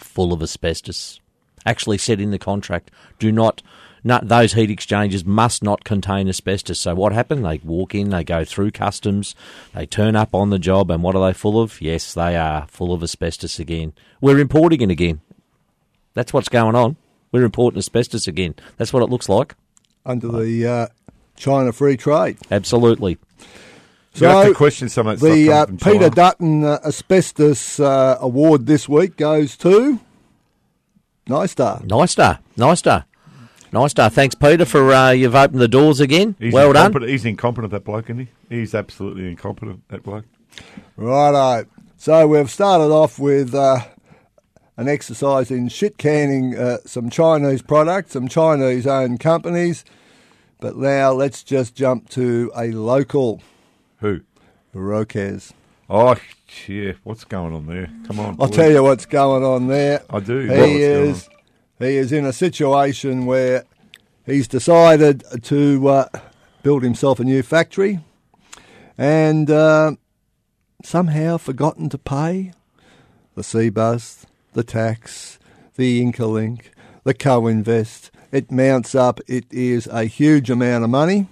Full 0.00 0.32
of 0.32 0.42
asbestos. 0.42 1.20
Actually 1.66 1.98
said 1.98 2.20
in 2.20 2.30
the 2.30 2.38
contract, 2.38 2.90
do 3.18 3.32
not. 3.32 3.62
No, 4.04 4.20
those 4.22 4.52
heat 4.52 4.70
exchangers 4.70 5.24
must 5.24 5.62
not 5.62 5.82
contain 5.84 6.28
asbestos. 6.28 6.78
So 6.78 6.94
what 6.94 7.12
happened? 7.12 7.44
They 7.44 7.60
walk 7.64 7.94
in, 7.94 8.10
they 8.10 8.22
go 8.22 8.44
through 8.44 8.70
customs, 8.70 9.34
they 9.74 9.86
turn 9.86 10.14
up 10.14 10.34
on 10.34 10.50
the 10.50 10.58
job, 10.58 10.90
and 10.90 11.02
what 11.02 11.16
are 11.16 11.26
they 11.26 11.36
full 11.36 11.60
of? 11.60 11.80
Yes, 11.80 12.14
they 12.14 12.36
are 12.36 12.66
full 12.68 12.92
of 12.94 13.02
asbestos 13.02 13.58
again. 13.58 13.92
We're 14.20 14.38
importing 14.38 14.82
it 14.82 14.90
again. 14.90 15.20
That's 16.14 16.32
what's 16.32 16.48
going 16.48 16.76
on. 16.76 16.96
We're 17.32 17.44
importing 17.44 17.78
asbestos 17.78 18.28
again. 18.28 18.54
That's 18.76 18.92
what 18.92 19.02
it 19.02 19.10
looks 19.10 19.28
like. 19.28 19.56
under 20.06 20.28
the 20.28 20.66
uh, 20.66 20.86
China 21.38 21.72
Free 21.72 21.96
Trade. 21.96 22.36
Absolutely. 22.50 23.18
you 24.14 24.26
have 24.26 24.44
So, 24.44 24.48
to 24.48 24.54
question 24.54 24.88
some 24.88 25.06
of 25.06 25.20
that 25.20 25.26
The 25.26 25.44
stuff 25.46 25.62
uh, 25.62 25.66
from 25.66 25.76
Peter 25.78 25.98
China. 25.98 26.10
Dutton 26.10 26.64
uh, 26.64 26.78
Asbestos 26.84 27.80
uh, 27.80 28.18
Award 28.20 28.66
this 28.66 28.88
week 28.88 29.16
goes 29.16 29.56
to 29.58 30.00
Nyrstar. 31.28 31.84
Nice 31.84 32.12
star. 32.12 32.40
Nice 32.56 32.78
star. 32.80 33.04
Nice 33.70 33.90
star. 33.90 34.08
Thanks, 34.10 34.34
Peter, 34.34 34.64
for 34.64 34.92
uh, 34.92 35.10
you've 35.10 35.34
opened 35.34 35.60
the 35.60 35.68
doors 35.68 36.00
again. 36.00 36.34
He's 36.38 36.54
well 36.54 36.72
done. 36.72 36.86
incompetent. 36.86 37.10
He's 37.10 37.24
incompetent, 37.26 37.70
that 37.72 37.84
bloke, 37.84 38.06
isn't 38.06 38.28
he? 38.48 38.56
He's 38.56 38.74
absolutely 38.74 39.28
incompetent, 39.28 39.86
that 39.88 40.02
bloke. 40.02 40.24
Righto. 40.96 41.68
So 41.98 42.26
we've 42.26 42.50
started 42.50 42.90
off 42.92 43.18
with 43.18 43.54
uh, 43.54 43.80
an 44.78 44.88
exercise 44.88 45.50
in 45.50 45.68
shit 45.68 45.98
canning 45.98 46.56
uh, 46.56 46.78
some 46.86 47.10
Chinese 47.10 47.60
products, 47.60 48.12
some 48.12 48.26
Chinese 48.26 48.86
owned 48.86 49.20
companies. 49.20 49.84
But 50.60 50.76
now 50.76 51.12
let's 51.12 51.42
just 51.42 51.74
jump 51.74 52.08
to 52.10 52.50
a 52.56 52.72
local, 52.72 53.40
Who? 54.00 54.20
Roquez. 54.72 55.52
Oh, 55.88 56.16
yeah. 56.66 56.92
What's 57.04 57.24
going 57.24 57.54
on 57.54 57.66
there? 57.66 57.88
Come 58.06 58.20
on. 58.20 58.36
I'll 58.40 58.48
please. 58.48 58.56
tell 58.56 58.70
you 58.70 58.82
what's 58.82 59.06
going 59.06 59.44
on 59.44 59.68
there. 59.68 60.02
I 60.10 60.20
do. 60.20 60.40
He 60.40 60.46
know 60.46 60.54
what's 60.54 60.68
going 60.68 60.80
is 60.80 61.28
he 61.78 61.96
is 61.96 62.12
in 62.12 62.26
a 62.26 62.32
situation 62.32 63.24
where 63.26 63.64
he's 64.26 64.48
decided 64.48 65.24
to 65.44 65.88
uh, 65.88 66.08
build 66.62 66.82
himself 66.82 67.20
a 67.20 67.24
new 67.24 67.42
factory, 67.42 68.00
and 68.96 69.50
uh, 69.50 69.92
somehow 70.82 71.36
forgotten 71.36 71.88
to 71.88 71.98
pay 71.98 72.52
the 73.34 73.42
CBUS, 73.42 74.24
the 74.52 74.64
tax, 74.64 75.38
the 75.76 76.02
Incolink, 76.04 76.62
the 77.04 77.14
co-invest. 77.14 78.10
It 78.30 78.50
mounts 78.50 78.94
up. 78.94 79.20
It 79.26 79.46
is 79.50 79.86
a 79.86 80.04
huge 80.04 80.50
amount 80.50 80.84
of 80.84 80.90
money. 80.90 81.28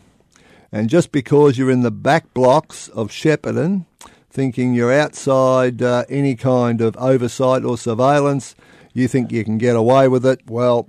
And 0.72 0.88
just 0.88 1.12
because 1.12 1.58
you're 1.58 1.70
in 1.70 1.82
the 1.82 1.90
back 1.90 2.32
blocks 2.32 2.88
of 2.88 3.10
Shepparton, 3.10 3.84
thinking 4.30 4.74
you're 4.74 4.92
outside 4.92 5.82
uh, 5.82 6.04
any 6.08 6.36
kind 6.36 6.80
of 6.80 6.96
oversight 6.96 7.64
or 7.64 7.76
surveillance, 7.76 8.54
you 8.92 9.08
think 9.08 9.30
you 9.30 9.44
can 9.44 9.58
get 9.58 9.76
away 9.76 10.08
with 10.08 10.24
it. 10.24 10.40
Well, 10.46 10.88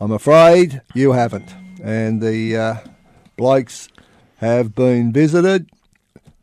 I'm 0.00 0.12
afraid 0.12 0.82
you 0.94 1.12
haven't. 1.12 1.54
And 1.82 2.20
the 2.20 2.56
uh, 2.56 2.74
blokes 3.36 3.88
have 4.38 4.74
been 4.74 5.12
visited. 5.12 5.70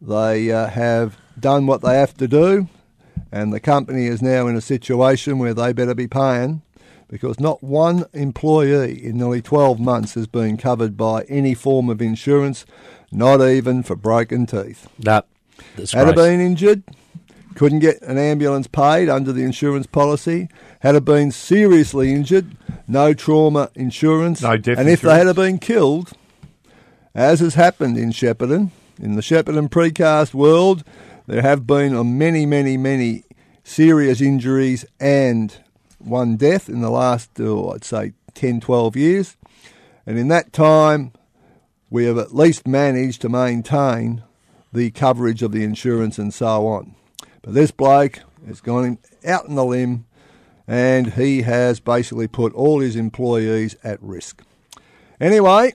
They 0.02 0.52
uh, 0.52 0.68
have 0.68 1.18
done 1.40 1.68
what 1.68 1.82
they 1.82 1.96
have 1.96 2.16
to 2.18 2.28
do. 2.28 2.70
And 3.32 3.52
the 3.52 3.60
company 3.60 4.06
is 4.06 4.22
now 4.22 4.48
in 4.48 4.56
a 4.56 4.62
situation 4.62 5.38
where 5.38 5.54
they 5.54 5.74
better 5.74 5.96
be 5.96 6.08
paying 6.08 6.62
because 7.14 7.40
not 7.40 7.62
one 7.62 8.06
employee 8.14 9.06
in 9.06 9.20
nearly 9.20 9.40
12 9.40 9.80
months 9.80 10.16
has 10.16 10.26
been 10.26 10.58
covered 10.58 10.98
by 10.98 11.22
any 11.26 11.54
form 11.54 11.88
of 11.88 12.02
insurance, 12.02 12.66
not 13.12 13.40
even 13.40 13.84
for 13.84 13.96
broken 13.96 14.48
teeth. 14.48 14.88
No, 14.98 15.22
that's 15.76 15.92
Had 15.92 16.08
right. 16.08 16.16
been 16.16 16.40
injured, 16.40 16.82
couldn't 17.54 17.82
get 17.82 18.02
an 18.02 18.18
ambulance 18.18 18.66
paid 18.66 19.10
under 19.10 19.32
the 19.32 19.44
insurance 19.44 19.86
policy. 19.86 20.50
Had 20.80 20.96
it 20.96 21.06
been 21.06 21.30
seriously 21.30 22.12
injured, 22.12 22.58
no 22.88 23.14
trauma 23.14 23.70
insurance. 23.76 24.42
No 24.42 24.58
death 24.58 24.80
and 24.80 24.90
if 24.90 25.02
they 25.02 25.10
had 25.12 25.28
insurance. 25.28 25.38
been 25.38 25.60
killed, 25.60 26.14
as 27.14 27.42
has 27.42 27.54
happened 27.54 27.96
in 27.96 28.10
Shepparton, 28.10 28.72
in 29.00 29.14
the 29.14 29.22
Shepparton 29.22 29.70
precast 29.70 30.34
world, 30.34 30.84
there 31.28 31.44
have 31.44 31.68
been 31.68 32.18
many, 32.18 32.48
many, 32.48 32.76
many 32.76 33.24
serious 33.64 34.20
injuries 34.20 34.84
and 35.00 35.56
one 36.04 36.36
death 36.36 36.70
in 36.70 36.82
the 36.82 36.90
last, 36.90 37.32
oh, 37.40 37.72
I'd 37.72 37.84
say, 37.84 38.14
10, 38.34 38.60
12 38.60 38.96
years. 38.96 39.38
And 40.06 40.18
in 40.18 40.28
that 40.30 40.54
time, 40.54 41.14
we 41.90 42.06
have 42.06 42.18
at 42.18 42.36
least 42.36 42.68
managed 42.68 43.22
to 43.22 43.30
maintain 43.30 44.24
the 44.72 44.92
coverage 44.92 45.44
of 45.44 45.52
the 45.52 45.64
insurance 45.64 46.18
and 46.18 46.34
so 46.34 46.68
on. 46.68 46.96
But 47.42 47.54
this 47.54 47.72
bloke 47.72 48.20
has 48.48 48.62
gone 48.62 48.98
out 49.26 49.48
on 49.48 49.56
the 49.56 49.66
limb 49.66 50.06
and 50.68 51.14
he 51.14 51.44
has 51.44 51.80
basically 51.80 52.28
put 52.28 52.54
all 52.54 52.80
his 52.80 52.96
employees 52.96 53.76
at 53.84 54.02
risk. 54.02 54.44
Anyway, 55.20 55.74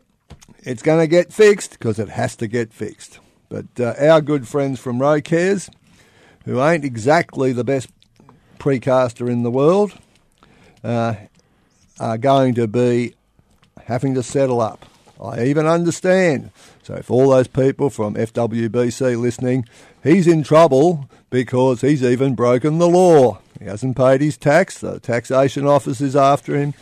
it's 0.61 0.83
going 0.83 1.01
to 1.01 1.07
get 1.07 1.33
fixed 1.33 1.73
because 1.73 1.99
it 1.99 2.09
has 2.09 2.37
to 2.37 2.47
get 2.47 2.73
fixed. 2.73 3.21
But 3.49 3.67
uh, 3.79 3.95
our 4.01 4.21
good 4.21 4.49
friends 4.49 4.81
from 4.81 4.99
Rocares, 4.99 5.71
who 6.45 6.63
ain't 6.63 6.85
exactly 6.85 7.53
the 7.53 7.65
best 7.65 7.91
precaster 8.59 9.31
in 9.31 9.43
the 9.43 9.51
world, 9.51 9.97
uh, 10.83 11.15
are 12.01 12.19
going 12.19 12.55
to 12.55 12.67
be 12.67 13.15
having 13.85 14.15
to 14.15 14.23
settle 14.23 14.61
up. 14.61 14.87
I 15.23 15.45
even 15.45 15.67
understand. 15.67 16.51
So 16.83 16.95
if 16.95 17.11
all 17.11 17.31
those 17.31 17.49
people 17.49 17.91
from 17.91 18.15
FWBC 18.15 19.21
listening, 19.21 19.67
he's 20.03 20.27
in 20.27 20.43
trouble 20.43 21.09
because 21.31 21.81
he's 21.81 22.03
even 22.03 22.35
broken 22.35 22.79
the 22.79 22.89
law. 22.89 23.41
He 23.59 23.65
hasn't 23.65 23.97
paid 23.97 24.21
his 24.21 24.37
tax. 24.37 24.79
The 24.79 25.01
taxation 25.01 25.67
office 25.67 26.01
is 26.01 26.15
after 26.15 26.57
him. 26.57 26.75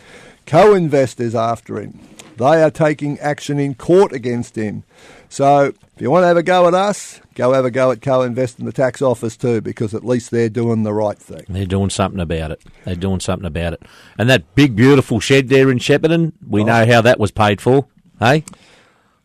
Co-invest 0.45 1.19
is 1.21 1.35
after 1.35 1.81
him. 1.81 1.99
They 2.37 2.63
are 2.63 2.71
taking 2.71 3.19
action 3.19 3.59
in 3.59 3.75
court 3.75 4.13
against 4.13 4.57
him. 4.57 4.85
So 5.29 5.65
if 5.67 6.01
you 6.03 6.11
want 6.11 6.23
to 6.23 6.29
have 6.29 6.37
a 6.37 6.43
go 6.43 6.69
at 6.69 6.75
us, 6.75 7.21
go 7.35 7.53
have 7.53 7.65
a 7.65 7.71
go 7.71 7.91
at 7.91 8.01
Co-invest 8.01 8.59
and 8.59 8.67
the 8.67 8.73
tax 8.73 9.03
office 9.03 9.37
too, 9.37 9.61
because 9.61 9.95
at 9.95 10.05
least 10.05 10.31
they're 10.31 10.49
doing 10.49 10.83
the 10.83 10.93
right 10.93 11.19
thing. 11.19 11.45
They're 11.49 11.67
doing 11.67 11.91
something 11.91 12.21
about 12.21 12.53
it. 12.53 12.63
They're 12.85 12.95
doing 12.95 13.21
something 13.21 13.47
about 13.47 13.73
it. 13.75 13.83
And 14.19 14.31
that 14.31 14.55
big, 14.55 14.77
beautiful 14.77 15.21
shed 15.21 15.49
there 15.49 15.71
in 15.71 15.79
Shepparton, 15.79 16.33
we 16.49 16.65
know 16.65 16.87
how 16.87 17.01
that 17.03 17.19
was 17.19 17.31
paid 17.31 17.61
for, 17.61 17.87
hey? 18.19 18.45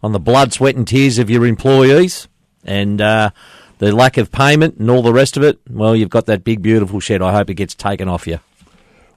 On 0.04 0.12
the 0.12 0.20
blood, 0.20 0.52
sweat, 0.54 0.76
and 0.76 0.88
tears 0.88 1.20
of 1.20 1.30
your 1.30 1.46
employees 1.46 2.28
and 2.64 3.00
uh, 3.02 3.32
the 3.78 3.96
lack 3.96 4.18
of 4.18 4.32
payment 4.32 4.78
and 4.78 4.90
all 4.90 5.02
the 5.02 5.14
rest 5.14 5.38
of 5.38 5.44
it. 5.44 5.60
Well, 5.70 5.96
you've 5.96 6.10
got 6.10 6.26
that 6.26 6.44
big, 6.44 6.62
beautiful 6.62 7.00
shed. 7.00 7.22
I 7.22 7.32
hope 7.32 7.50
it 7.50 7.56
gets 7.56 7.76
taken 7.76 8.08
off 8.08 8.28
you. 8.28 8.40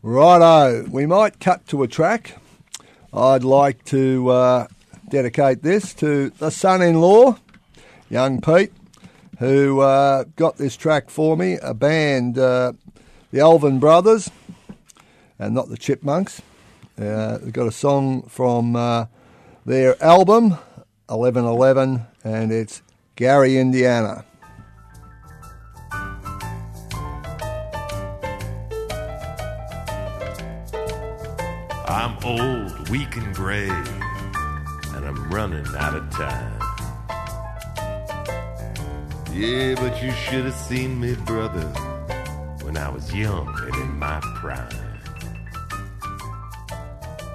Righto, 0.02 0.84
we 0.90 1.06
might 1.06 1.40
cut 1.40 1.66
to 1.68 1.82
a 1.82 1.88
track. 1.88 2.38
I'd 3.12 3.44
like 3.44 3.84
to 3.86 4.28
uh, 4.28 4.66
dedicate 5.14 5.62
this 5.62 5.94
to 5.94 6.30
the 6.40 6.50
son-in-law, 6.50 7.36
young 8.10 8.40
Pete, 8.40 8.72
who 9.38 9.78
uh, 9.78 10.24
got 10.34 10.56
this 10.56 10.76
track 10.76 11.08
for 11.08 11.36
me. 11.36 11.56
A 11.62 11.72
band, 11.72 12.36
uh, 12.36 12.72
the 13.30 13.38
Alvin 13.38 13.78
Brothers, 13.78 14.28
and 15.38 15.54
not 15.54 15.68
the 15.68 15.76
Chipmunks. 15.76 16.42
Uh, 16.98 17.38
they've 17.38 17.52
got 17.52 17.68
a 17.68 17.72
song 17.72 18.22
from 18.22 18.74
uh, 18.74 19.06
their 19.64 20.02
album, 20.02 20.58
Eleven 21.08 21.44
Eleven, 21.44 22.06
and 22.24 22.50
it's 22.50 22.82
Gary, 23.14 23.56
Indiana. 23.56 24.24
I'm 31.86 32.18
old, 32.24 32.88
weak, 32.88 33.14
and 33.16 33.32
I'm 33.32 34.03
running 35.34 35.66
out 35.76 35.96
of 35.96 36.08
time. 36.10 36.60
Yeah, 39.32 39.74
but 39.74 40.00
you 40.00 40.12
should 40.12 40.44
have 40.44 40.54
seen 40.54 41.00
me, 41.00 41.16
brother, 41.16 41.66
when 42.62 42.76
I 42.76 42.88
was 42.88 43.12
young 43.12 43.48
and 43.48 43.74
in 43.74 43.98
my 43.98 44.20
prime. 44.36 44.68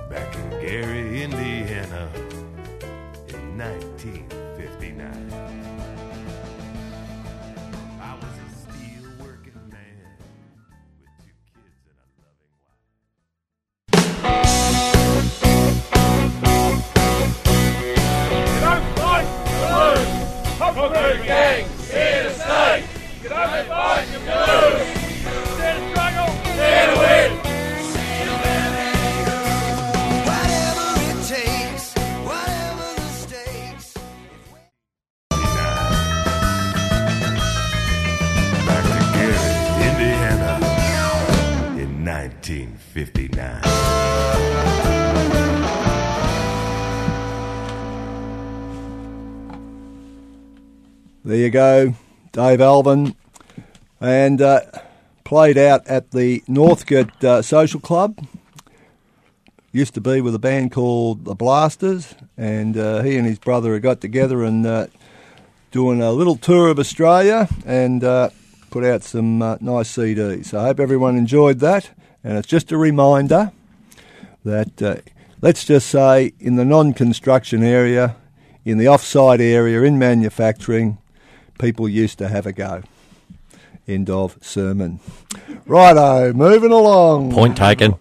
Back 0.09 0.33
in 0.33 0.49
Gary, 0.61 1.23
Indiana, 1.23 2.09
in 3.33 3.57
1959. 3.57 4.38
You 51.49 51.53
go, 51.53 51.95
Dave 52.31 52.61
Alvin, 52.61 53.15
and 53.99 54.39
uh, 54.39 54.59
played 55.23 55.57
out 55.57 55.87
at 55.87 56.11
the 56.11 56.43
Northcote 56.47 57.23
uh, 57.23 57.41
Social 57.41 57.79
Club. 57.79 58.23
Used 59.71 59.95
to 59.95 60.01
be 60.01 60.21
with 60.21 60.35
a 60.35 60.39
band 60.39 60.71
called 60.71 61.25
the 61.25 61.33
Blasters, 61.33 62.13
and 62.37 62.77
uh, 62.77 63.01
he 63.01 63.17
and 63.17 63.25
his 63.25 63.39
brother 63.39 63.79
got 63.79 63.99
together 63.99 64.43
and 64.43 64.63
uh, 64.63 64.87
doing 65.71 66.03
a 66.03 66.11
little 66.11 66.35
tour 66.35 66.69
of 66.69 66.77
Australia 66.77 67.49
and 67.65 68.03
uh, 68.03 68.29
put 68.69 68.83
out 68.83 69.01
some 69.01 69.41
uh, 69.41 69.57
nice 69.59 69.91
CDs. 69.91 70.45
So 70.45 70.59
I 70.59 70.65
hope 70.65 70.79
everyone 70.79 71.17
enjoyed 71.17 71.61
that, 71.61 71.89
and 72.23 72.37
it's 72.37 72.47
just 72.47 72.71
a 72.71 72.77
reminder 72.77 73.51
that 74.45 75.03
let's 75.41 75.65
just 75.65 75.87
say 75.87 76.31
in 76.39 76.57
the 76.57 76.65
non-construction 76.65 77.63
area, 77.63 78.17
in 78.65 78.77
the 78.77 78.85
off-site 78.85 79.41
area, 79.41 79.81
in 79.81 79.97
manufacturing, 79.97 80.99
people 81.59 81.87
used 81.87 82.17
to 82.17 82.27
have 82.27 82.47
a 82.47 82.51
go. 82.51 82.81
End 83.87 84.09
of 84.09 84.37
sermon. 84.41 84.99
Righto, 85.65 86.33
moving 86.33 86.71
along. 86.71 87.31
Point 87.31 87.57
taken. 87.57 87.95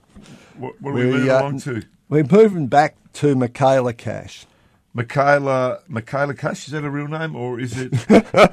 What, 0.57 0.81
what 0.81 0.91
are 0.91 0.95
we, 0.95 1.05
We, 1.05 1.11
moving 1.11 1.31
uh, 1.31 1.41
along 1.41 1.61
to? 1.61 1.83
We're 2.09 2.25
moving 2.25 2.67
back 2.69 2.97
to 3.15 3.35
Michaela 3.35 3.93
Cash. 3.93 4.47
Michaela 4.95 5.81
Michaela 5.87 6.35
Cash, 6.35 6.67
is 6.67 6.73
that 6.73 6.85
a 6.85 6.91
real 6.91 7.09
name 7.09 7.37
or 7.37 7.61
is 7.61 7.75
it 7.77 7.93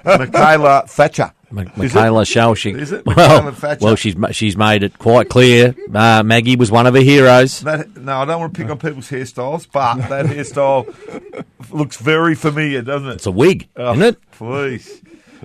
Michaela 0.05 0.83
Thatcher? 0.87 1.31
M- 1.51 1.59
Is 1.59 1.67
it? 1.67 1.95
Michaela 1.95 2.23
Shalshik. 2.23 2.77
Is 2.79 2.91
it? 2.91 3.05
Well, 3.15 3.53
well, 3.81 3.95
she's 3.95 4.15
she's 4.31 4.57
made 4.57 4.83
it 4.83 4.97
quite 4.99 5.29
clear. 5.29 5.75
Uh, 5.93 6.23
Maggie 6.23 6.55
was 6.55 6.71
one 6.71 6.87
of 6.87 6.93
her 6.95 7.01
heroes. 7.01 7.61
That, 7.61 7.95
no, 7.97 8.17
I 8.21 8.25
don't 8.25 8.39
want 8.39 8.53
to 8.53 8.61
pick 8.61 8.69
on 8.71 8.77
people's 8.79 9.09
hairstyles, 9.09 9.67
but 9.71 9.97
that 10.09 10.25
hairstyle 10.27 11.45
looks 11.71 11.97
very 11.97 12.35
familiar, 12.35 12.81
doesn't 12.81 13.07
it? 13.09 13.13
It's 13.15 13.25
a 13.25 13.31
wig, 13.31 13.67
Oh, 13.75 13.91
isn't 13.93 14.03
it? 14.03 14.31
Please. 14.31 15.01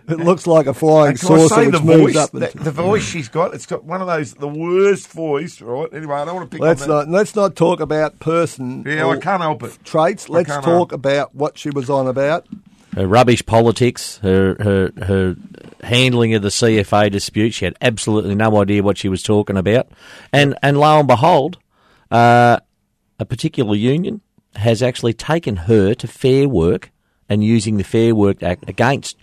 It 0.08 0.18
looks 0.18 0.46
like 0.46 0.66
a 0.66 0.74
flying 0.74 1.10
And 1.10 1.20
can 1.20 1.32
I 1.32 1.36
saucer 1.38 1.54
say 1.54 1.66
which 1.66 1.74
the 1.74 1.80
moves 1.82 2.02
voice? 2.14 2.16
up. 2.16 2.34
And 2.34 2.42
The, 2.44 2.58
the 2.64 2.70
voice 2.70 3.04
she's 3.04 3.28
got, 3.28 3.54
it's 3.54 3.66
got 3.66 3.84
one 3.84 4.00
of 4.00 4.06
those, 4.06 4.34
the 4.34 4.48
worst 4.48 5.08
voice, 5.08 5.60
right? 5.60 5.92
Anyway, 5.92 6.14
I 6.14 6.24
don't 6.24 6.34
want 6.36 6.50
to 6.50 6.54
pick 6.56 6.62
let's 6.62 6.82
on 6.82 6.88
that. 6.88 6.94
not 7.08 7.08
let's 7.10 7.36
not 7.36 7.54
talk 7.54 7.80
about 7.80 8.18
person 8.18 8.82
yeah, 8.86 9.04
or 9.04 9.16
I 9.16 9.20
can't 9.20 9.42
help 9.42 9.62
it. 9.62 9.78
traits. 9.84 10.28
Let's 10.28 10.48
talk 10.48 10.64
help. 10.64 10.92
about 10.92 11.34
what 11.34 11.58
she 11.58 11.70
was 11.70 11.90
on 11.90 12.06
about. 12.08 12.46
Her 12.94 13.06
rubbish 13.06 13.44
politics, 13.46 14.18
her 14.18 14.56
her 14.58 14.90
her 15.04 15.36
handling 15.82 16.34
of 16.34 16.42
the 16.42 16.48
CFA 16.48 17.10
dispute. 17.10 17.54
She 17.54 17.64
had 17.64 17.76
absolutely 17.80 18.34
no 18.34 18.60
idea 18.60 18.82
what 18.82 18.98
she 18.98 19.08
was 19.08 19.22
talking 19.22 19.56
about, 19.56 19.88
and 20.32 20.56
and 20.62 20.78
lo 20.78 20.98
and 20.98 21.08
behold, 21.08 21.58
uh, 22.10 22.58
a 23.18 23.24
particular 23.24 23.74
union 23.74 24.20
has 24.56 24.82
actually 24.82 25.12
taken 25.14 25.56
her 25.56 25.94
to 25.94 26.06
Fair 26.08 26.48
Work 26.48 26.90
and 27.28 27.44
using 27.44 27.76
the 27.76 27.84
Fair 27.84 28.14
Work 28.14 28.42
Act 28.42 28.68
against 28.68 29.16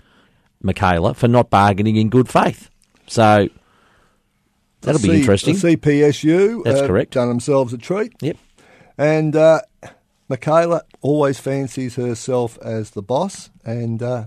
Michaela 0.62 1.13
for 1.13 1.28
not 1.28 1.50
bargaining 1.50 1.98
in 1.98 2.10
good 2.10 2.30
faith. 2.30 2.70
So 3.08 3.50
that'll 4.82 5.00
The 5.02 5.08
be 5.08 5.13
C- 5.15 5.20
interesting. 5.20 5.56
CPSU 5.56 6.63
That's 6.63 6.80
have 6.80 6.88
correct. 6.88 7.12
Done 7.13 7.28
themselves 7.28 7.74
a 7.74 7.78
treat. 7.78 8.13
Yep. 8.22 8.38
And 8.98 9.36
uh, 9.36 9.62
Michaela 10.30 10.84
always 11.02 11.39
fancies 11.39 11.96
herself 11.96 12.58
as 12.62 12.91
the 12.91 13.02
boss, 13.02 13.50
and 13.65 14.02
uh, 14.02 14.26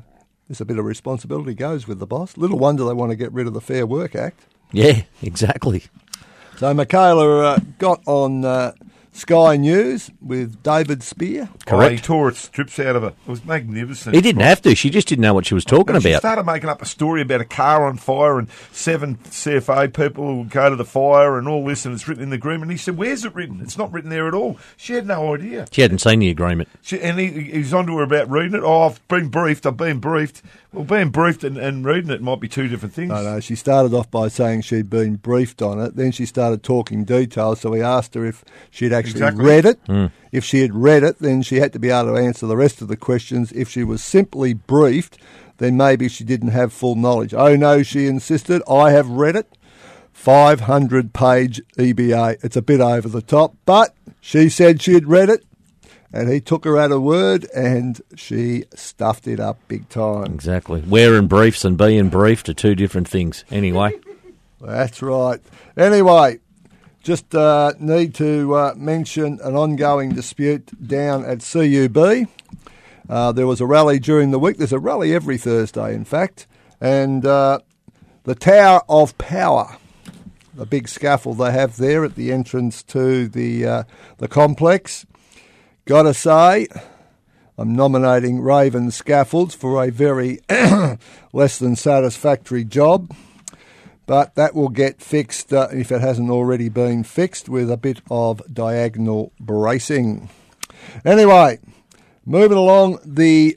there's 0.50 0.60
a 0.60 0.64
bit 0.64 0.80
of 0.80 0.84
responsibility 0.84 1.54
goes 1.54 1.86
with 1.86 2.00
the 2.00 2.08
boss. 2.08 2.36
Little 2.36 2.58
wonder 2.58 2.84
they 2.84 2.92
want 2.92 3.10
to 3.10 3.16
get 3.16 3.32
rid 3.32 3.46
of 3.46 3.54
the 3.54 3.60
Fair 3.60 3.86
Work 3.86 4.16
Act. 4.16 4.46
Yeah, 4.72 5.02
exactly. 5.22 5.84
So 6.56 6.74
Michaela 6.74 7.52
uh, 7.52 7.58
got 7.78 8.02
on 8.04 8.44
uh, 8.44 8.72
Sky 9.12 9.56
News 9.56 10.10
with 10.22 10.62
David 10.62 11.02
Spear. 11.02 11.48
Oh, 11.50 11.54
he 11.58 11.64
Correct. 11.66 12.04
tore 12.04 12.28
its 12.28 12.38
strips 12.40 12.78
out 12.78 12.94
of 12.96 13.02
it. 13.04 13.14
It 13.26 13.30
was 13.30 13.44
magnificent. 13.44 14.14
He 14.14 14.20
didn't 14.22 14.42
have 14.42 14.62
to. 14.62 14.74
She 14.76 14.88
just 14.88 15.08
didn't 15.08 15.22
know 15.22 15.34
what 15.34 15.46
she 15.46 15.54
was 15.54 15.64
talking 15.64 15.94
And 15.96 16.02
she 16.02 16.10
about. 16.10 16.20
started 16.20 16.46
making 16.46 16.68
up 16.70 16.80
a 16.80 16.86
story 16.86 17.20
about 17.22 17.40
a 17.40 17.44
car 17.44 17.86
on 17.86 17.96
fire 17.96 18.38
and 18.38 18.48
seven 18.72 19.16
CFA 19.24 19.92
people 19.92 20.24
who 20.26 20.38
would 20.38 20.50
go 20.50 20.70
to 20.70 20.76
the 20.76 20.84
fire 20.84 21.38
and 21.38 21.48
all 21.48 21.64
this, 21.66 21.84
and 21.84 21.92
it's 21.94 22.06
written 22.06 22.22
in 22.22 22.30
the 22.30 22.36
agreement. 22.36 22.70
He 22.70 22.76
said, 22.76 22.96
"Where's 22.96 23.24
it 23.24 23.34
written? 23.34 23.60
It's 23.60 23.76
not 23.76 23.92
written 23.92 24.10
there 24.10 24.28
at 24.28 24.34
all." 24.34 24.58
She 24.76 24.92
had 24.94 25.06
no 25.06 25.34
idea. 25.34 25.66
She 25.72 25.82
hadn't 25.82 25.98
seen 25.98 26.20
the 26.20 26.30
agreement. 26.30 26.68
She, 26.80 27.00
and 27.00 27.18
he, 27.18 27.26
he 27.28 27.58
was 27.58 27.74
on 27.74 27.86
to 27.88 27.96
her 27.98 28.04
about 28.04 28.30
reading 28.30 28.54
it. 28.54 28.62
Oh, 28.64 28.82
I've 28.84 29.06
been 29.08 29.28
briefed. 29.28 29.66
I've 29.66 29.76
been 29.76 29.98
briefed. 29.98 30.42
Well, 30.72 30.84
being 30.84 31.10
briefed 31.10 31.42
and, 31.42 31.56
and 31.56 31.84
reading 31.84 32.10
it 32.10 32.22
might 32.22 32.38
be 32.38 32.46
two 32.48 32.68
different 32.68 32.94
things. 32.94 33.10
I 33.10 33.22
know 33.22 33.40
she 33.40 33.56
started 33.56 33.92
off 33.92 34.08
by 34.10 34.28
saying 34.28 34.62
she'd 34.62 34.88
been 34.88 35.16
briefed 35.16 35.62
on 35.62 35.80
it. 35.80 35.96
Then 35.96 36.12
she 36.12 36.26
started 36.26 36.62
talking 36.62 37.04
details. 37.04 37.60
So 37.60 37.70
we 37.70 37.82
asked 37.82 38.14
her 38.14 38.24
if 38.24 38.44
she'd 38.70 38.92
actually 38.92 39.20
Exactly. 39.22 39.44
read 39.44 39.64
it. 39.64 39.80
Hmm. 39.86 40.06
If 40.30 40.44
she 40.44 40.60
had 40.60 40.74
read 40.74 41.02
it, 41.02 41.18
then 41.18 41.42
she 41.42 41.56
had 41.56 41.72
to 41.72 41.80
be 41.80 41.90
able 41.90 42.14
to 42.14 42.20
answer 42.22 42.46
the 42.46 42.56
rest 42.56 42.80
of 42.82 42.88
the 42.88 42.96
questions. 42.96 43.50
If 43.50 43.68
she 43.68 43.82
was 43.82 44.02
simply 44.02 44.54
briefed, 44.54 45.18
then 45.58 45.76
maybe 45.76 46.08
she 46.08 46.22
didn't 46.22 46.50
have 46.50 46.72
full 46.72 46.94
knowledge. 46.94 47.34
Oh 47.34 47.56
no, 47.56 47.82
she 47.82 48.06
insisted. 48.06 48.62
I 48.70 48.92
have 48.92 49.08
read 49.08 49.34
it. 49.34 49.48
500 50.12 51.12
page 51.12 51.60
EBA. 51.78 52.44
It's 52.44 52.56
a 52.56 52.62
bit 52.62 52.80
over 52.80 53.08
the 53.08 53.22
top, 53.22 53.54
but 53.64 53.94
she 54.20 54.48
said 54.48 54.82
she'd 54.82 55.06
read 55.06 55.30
it. 55.30 55.44
And 56.12 56.28
he 56.28 56.40
took 56.40 56.64
her 56.64 56.76
at 56.76 56.90
her 56.90 56.98
word, 57.00 57.46
and 57.54 58.00
she 58.16 58.64
stuffed 58.74 59.28
it 59.28 59.38
up 59.38 59.58
big 59.68 59.88
time. 59.88 60.34
Exactly. 60.34 60.82
Wearing 60.86 61.28
briefs 61.28 61.64
and 61.64 61.78
being 61.78 62.08
briefed 62.08 62.48
are 62.48 62.54
two 62.54 62.74
different 62.74 63.08
things. 63.08 63.44
Anyway, 63.50 63.92
That's 64.60 65.00
right. 65.00 65.40
Anyway, 65.76 66.40
just 67.02 67.34
uh, 67.34 67.72
need 67.78 68.14
to 68.16 68.54
uh, 68.54 68.74
mention 68.76 69.38
an 69.42 69.56
ongoing 69.56 70.10
dispute 70.10 70.70
down 70.86 71.24
at 71.24 71.40
CUB. 71.40 72.28
Uh, 73.08 73.32
there 73.32 73.46
was 73.46 73.60
a 73.60 73.66
rally 73.66 73.98
during 73.98 74.30
the 74.30 74.38
week. 74.38 74.58
There's 74.58 74.72
a 74.72 74.78
rally 74.78 75.14
every 75.14 75.38
Thursday, 75.38 75.94
in 75.94 76.04
fact. 76.04 76.46
And 76.80 77.24
uh, 77.24 77.60
the 78.24 78.34
Tower 78.34 78.82
of 78.88 79.16
Power, 79.16 79.78
the 80.54 80.66
big 80.66 80.88
scaffold 80.88 81.38
they 81.38 81.52
have 81.52 81.78
there 81.78 82.04
at 82.04 82.14
the 82.14 82.30
entrance 82.30 82.82
to 82.84 83.28
the, 83.28 83.66
uh, 83.66 83.82
the 84.18 84.28
complex. 84.28 85.06
Gotta 85.84 86.14
say, 86.14 86.68
I'm 87.58 87.74
nominating 87.74 88.40
Raven 88.40 88.90
Scaffolds 88.90 89.54
for 89.54 89.82
a 89.82 89.90
very 89.90 90.40
less 91.32 91.58
than 91.58 91.76
satisfactory 91.76 92.64
job 92.64 93.12
but 94.10 94.34
that 94.34 94.56
will 94.56 94.70
get 94.70 95.00
fixed 95.00 95.52
uh, 95.52 95.68
if 95.72 95.92
it 95.92 96.00
hasn't 96.00 96.30
already 96.30 96.68
been 96.68 97.04
fixed 97.04 97.48
with 97.48 97.70
a 97.70 97.76
bit 97.76 98.02
of 98.10 98.42
diagonal 98.52 99.32
bracing. 99.38 100.28
Anyway, 101.04 101.60
moving 102.26 102.58
along, 102.58 102.98
the 103.04 103.56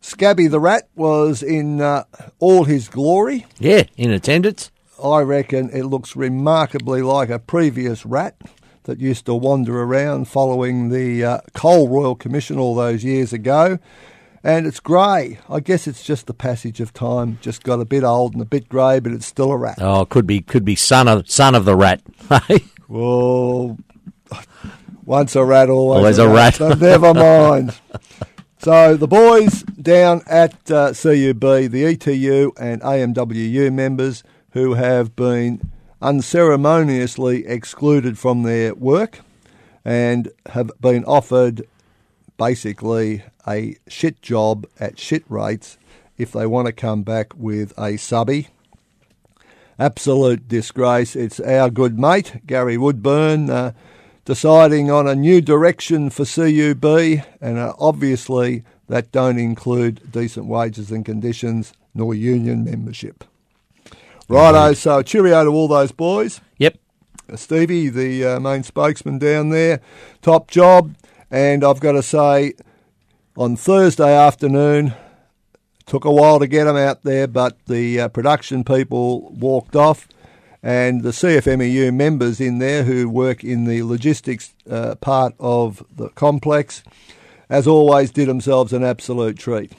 Scabby 0.00 0.48
the 0.48 0.58
Rat 0.58 0.88
was 0.96 1.44
in 1.44 1.80
uh, 1.80 2.02
all 2.40 2.64
his 2.64 2.88
glory. 2.88 3.46
yeah, 3.60 3.84
in 3.96 4.10
attendance. 4.10 4.72
I 5.00 5.20
reckon 5.20 5.70
it 5.70 5.84
looks 5.84 6.16
remarkably 6.16 7.02
like 7.02 7.30
a 7.30 7.38
previous 7.38 8.04
rat 8.04 8.34
that 8.84 8.98
used 9.00 9.26
to 9.26 9.34
wander 9.34 9.82
around 9.82 10.28
following 10.28 10.88
the 10.88 11.24
uh, 11.24 11.38
Cole 11.54 11.88
Royal 11.88 12.14
Commission 12.14 12.58
all 12.58 12.74
those 12.74 13.04
years 13.04 13.32
ago. 13.32 13.78
And 14.44 14.66
it's 14.66 14.80
grey. 14.80 15.38
I 15.48 15.60
guess 15.60 15.86
it's 15.86 16.02
just 16.02 16.26
the 16.26 16.34
passage 16.34 16.80
of 16.80 16.92
time. 16.92 17.38
Just 17.40 17.62
got 17.62 17.78
a 17.80 17.84
bit 17.84 18.02
old 18.02 18.32
and 18.32 18.42
a 18.42 18.44
bit 18.44 18.68
grey, 18.68 18.98
but 18.98 19.12
it's 19.12 19.26
still 19.26 19.52
a 19.52 19.56
rat. 19.56 19.78
Oh, 19.80 20.04
could 20.04 20.26
be 20.26 20.40
could 20.40 20.64
be 20.64 20.74
son 20.74 21.06
of 21.06 21.30
son 21.30 21.54
of 21.54 21.64
the 21.64 21.76
rat. 21.76 22.02
Well, 22.88 23.78
once 25.06 25.34
a 25.34 25.42
rat, 25.42 25.70
always, 25.70 25.96
Always 25.96 26.18
a 26.18 26.28
rat. 26.28 26.56
But 26.58 26.78
never 26.78 27.14
mind. 27.14 27.74
So 28.58 28.96
the 28.98 29.08
boys 29.08 29.62
down 29.62 30.20
at 30.26 30.70
uh, 30.70 30.88
CUB, 30.92 31.40
the 31.70 31.84
ETU 31.86 32.52
and 32.60 32.82
AMWU 32.82 33.72
members 33.72 34.22
who 34.50 34.74
have 34.74 35.16
been 35.16 35.71
unceremoniously 36.02 37.46
excluded 37.46 38.18
from 38.18 38.42
their 38.42 38.74
work 38.74 39.20
and 39.84 40.30
have 40.46 40.70
been 40.80 41.04
offered 41.04 41.66
basically 42.36 43.22
a 43.46 43.76
shit 43.88 44.20
job 44.20 44.66
at 44.78 44.98
shit 44.98 45.24
rates 45.28 45.78
if 46.18 46.32
they 46.32 46.46
want 46.46 46.66
to 46.66 46.72
come 46.72 47.02
back 47.02 47.34
with 47.36 47.72
a 47.78 47.96
subby. 47.96 48.48
Absolute 49.78 50.48
disgrace. 50.48 51.16
It's 51.16 51.40
our 51.40 51.70
good 51.70 51.98
mate, 51.98 52.46
Gary 52.46 52.76
Woodburn, 52.76 53.48
uh, 53.50 53.72
deciding 54.24 54.90
on 54.90 55.08
a 55.08 55.14
new 55.14 55.40
direction 55.40 56.10
for 56.10 56.24
CUB, 56.24 56.84
and 57.40 57.58
uh, 57.58 57.72
obviously 57.78 58.64
that 58.88 59.10
don't 59.10 59.38
include 59.38 60.12
decent 60.12 60.46
wages 60.46 60.90
and 60.90 61.04
conditions 61.04 61.72
nor 61.94 62.14
union 62.14 62.64
membership. 62.64 63.24
Righto, 64.32 64.72
so 64.72 65.02
cheerio 65.02 65.44
to 65.44 65.50
all 65.50 65.68
those 65.68 65.92
boys. 65.92 66.40
Yep. 66.56 66.78
Uh, 67.30 67.36
Stevie, 67.36 67.90
the 67.90 68.24
uh, 68.24 68.40
main 68.40 68.62
spokesman 68.62 69.18
down 69.18 69.50
there, 69.50 69.82
top 70.22 70.50
job. 70.50 70.94
And 71.30 71.62
I've 71.62 71.80
got 71.80 71.92
to 71.92 72.02
say, 72.02 72.54
on 73.36 73.56
Thursday 73.56 74.16
afternoon, 74.16 74.94
took 75.84 76.06
a 76.06 76.10
while 76.10 76.38
to 76.38 76.46
get 76.46 76.64
them 76.64 76.78
out 76.78 77.02
there, 77.02 77.26
but 77.26 77.58
the 77.66 78.00
uh, 78.00 78.08
production 78.08 78.64
people 78.64 79.30
walked 79.32 79.76
off, 79.76 80.08
and 80.62 81.02
the 81.02 81.10
CFMEU 81.10 81.92
members 81.92 82.40
in 82.40 82.58
there 82.58 82.84
who 82.84 83.10
work 83.10 83.44
in 83.44 83.64
the 83.64 83.82
logistics 83.82 84.54
uh, 84.70 84.94
part 84.94 85.34
of 85.40 85.84
the 85.94 86.08
complex, 86.08 86.82
as 87.50 87.66
always, 87.66 88.10
did 88.10 88.30
themselves 88.30 88.72
an 88.72 88.82
absolute 88.82 89.38
treat. 89.38 89.72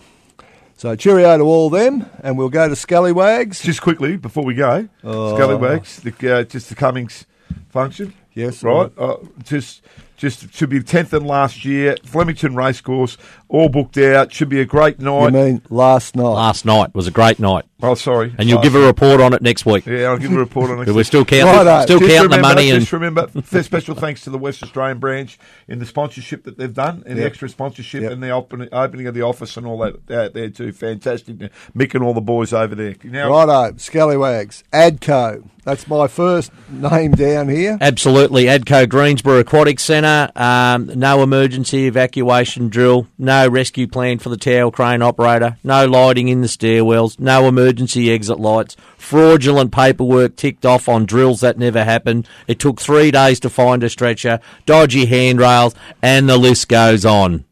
So 0.84 0.98
cheerio 0.98 1.38
to 1.38 1.46
all 1.46 1.70
them, 1.70 2.06
and 2.24 2.38
we'll 2.38 2.50
go 2.50 2.68
to 2.68 2.76
Scallywags. 2.76 3.62
Just 3.62 3.82
quickly 3.82 4.18
before 4.18 4.44
we 4.44 4.54
go, 4.54 4.90
Oh. 5.02 5.34
Scallywags, 5.34 6.02
the, 6.02 6.12
uh, 6.40 6.44
just 6.44 6.68
the 6.68 6.76
Cummings 6.76 7.26
function. 7.70 8.14
Yes, 8.34 8.62
right. 8.64 8.92
Uh, 8.98 9.16
just, 9.44 9.82
just 10.18 10.54
should 10.54 10.70
be 10.70 10.82
tenth 10.82 11.14
and 11.14 11.26
last 11.26 11.66
year. 11.66 11.96
Flemington 12.04 12.56
Racecourse, 12.56 13.18
all 13.50 13.70
booked 13.70 13.98
out. 13.98 14.32
Should 14.32 14.50
be 14.50 14.60
a 14.62 14.66
great 14.66 15.00
night. 15.00 15.26
You 15.26 15.32
mean 15.32 15.62
last 15.70 16.16
night? 16.16 16.24
Last 16.24 16.66
night 16.66 16.94
was 16.96 17.08
a 17.08 17.12
great 17.12 17.40
night, 17.40 17.66
oh, 17.82 17.96
sorry. 17.96 18.34
and 18.38 18.48
you'll 18.48 18.58
Last 18.60 18.64
give 18.64 18.76
a 18.76 18.86
report 18.86 19.22
on 19.22 19.34
it 19.34 19.42
next 19.42 19.66
week. 19.66 19.86
Yeah, 19.86 20.06
I'll 20.10 20.18
give 20.18 20.32
a 20.32 20.38
report 20.38 20.72
on 20.72 20.82
it. 20.82 20.86
But 20.86 20.96
we're 20.96 21.04
still 21.04 21.26
counting, 21.26 21.54
Righto. 21.56 21.84
still 21.84 22.00
Just 22.00 22.12
counting 22.12 22.30
the 22.32 22.38
remember- 22.38 22.56
money, 22.56 22.70
and 22.72 22.94
remember, 22.94 23.30
special 23.64 23.96
thanks 23.96 24.22
to 24.24 24.30
the 24.30 24.38
West 24.38 24.64
Australian 24.64 25.00
branch 25.00 25.38
in 25.68 25.80
the 25.80 25.86
sponsorship 25.86 26.44
that 26.44 26.58
they've 26.58 26.74
done, 26.74 27.04
and 27.06 27.18
the 27.18 27.26
extra 27.26 27.50
sponsorship, 27.50 28.04
Yep. 28.04 28.12
and 28.12 28.24
the 28.24 28.30
open, 28.32 28.70
opening 28.72 29.08
of 29.08 29.14
the 29.14 29.22
office 29.22 29.58
and 29.58 29.66
all 29.68 29.78
that 29.80 30.12
out 30.12 30.34
there 30.34 30.50
too. 30.50 30.72
Fantastic, 30.72 31.38
Mick 31.76 31.94
and 31.96 32.04
all 32.04 32.14
the 32.14 32.22
boys 32.22 32.54
over 32.54 32.76
there. 32.76 32.96
Now, 33.04 33.30
Righto, 33.30 33.78
Scallywags. 33.78 34.64
Adco. 34.74 35.48
That's 35.66 35.88
my 35.88 36.08
first 36.08 36.52
name 36.70 37.12
down 37.12 37.48
here. 37.48 37.78
Absolutely. 37.80 38.46
Adco 38.46 38.88
Greensborough 38.90 39.40
Aquatic 39.40 39.80
Centre, 39.80 40.03
um, 40.06 40.92
no 40.96 41.24
emergency 41.24 41.88
evacuation 41.88 42.70
drill, 42.70 43.08
no 43.18 43.48
rescue 43.48 43.88
plan 43.88 44.20
for 44.20 44.30
the 44.30 44.38
tower 44.38 44.72
crane 44.72 45.02
operator, 45.02 45.58
no 45.64 45.86
lighting 45.86 46.28
in 46.28 46.42
the 46.42 46.48
stairwells, 46.48 47.20
no 47.20 47.48
emergency 47.48 48.12
exit 48.12 48.40
lights, 48.40 48.76
fraudulent 48.98 49.72
paperwork 49.72 50.36
ticked 50.36 50.66
off 50.66 50.90
on 50.90 51.06
drills 51.06 51.42
that 51.42 51.58
never 51.58 51.84
happened. 51.84 52.28
It 52.48 52.60
took 52.60 52.80
three 52.80 53.12
days 53.12 53.40
to 53.42 53.50
find 53.50 53.84
a 53.84 53.90
stretcher, 53.90 54.40
dodgy 54.66 55.06
handrails, 55.06 55.76
and 56.02 56.28
the 56.28 56.38
list 56.38 56.68
goes 56.70 57.06
on. 57.06 57.46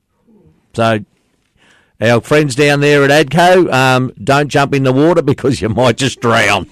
So, 0.73 1.05
our 1.99 2.21
friends 2.21 2.55
down 2.55 2.79
there 2.79 3.03
at 3.03 3.27
Adco, 3.27 3.71
um, 3.71 4.13
don't 4.23 4.49
jump 4.49 4.73
in 4.73 4.83
the 4.83 4.93
water 4.93 5.21
because 5.21 5.61
you 5.61 5.69
might 5.69 5.97
just 5.97 6.19
drown. 6.19 6.69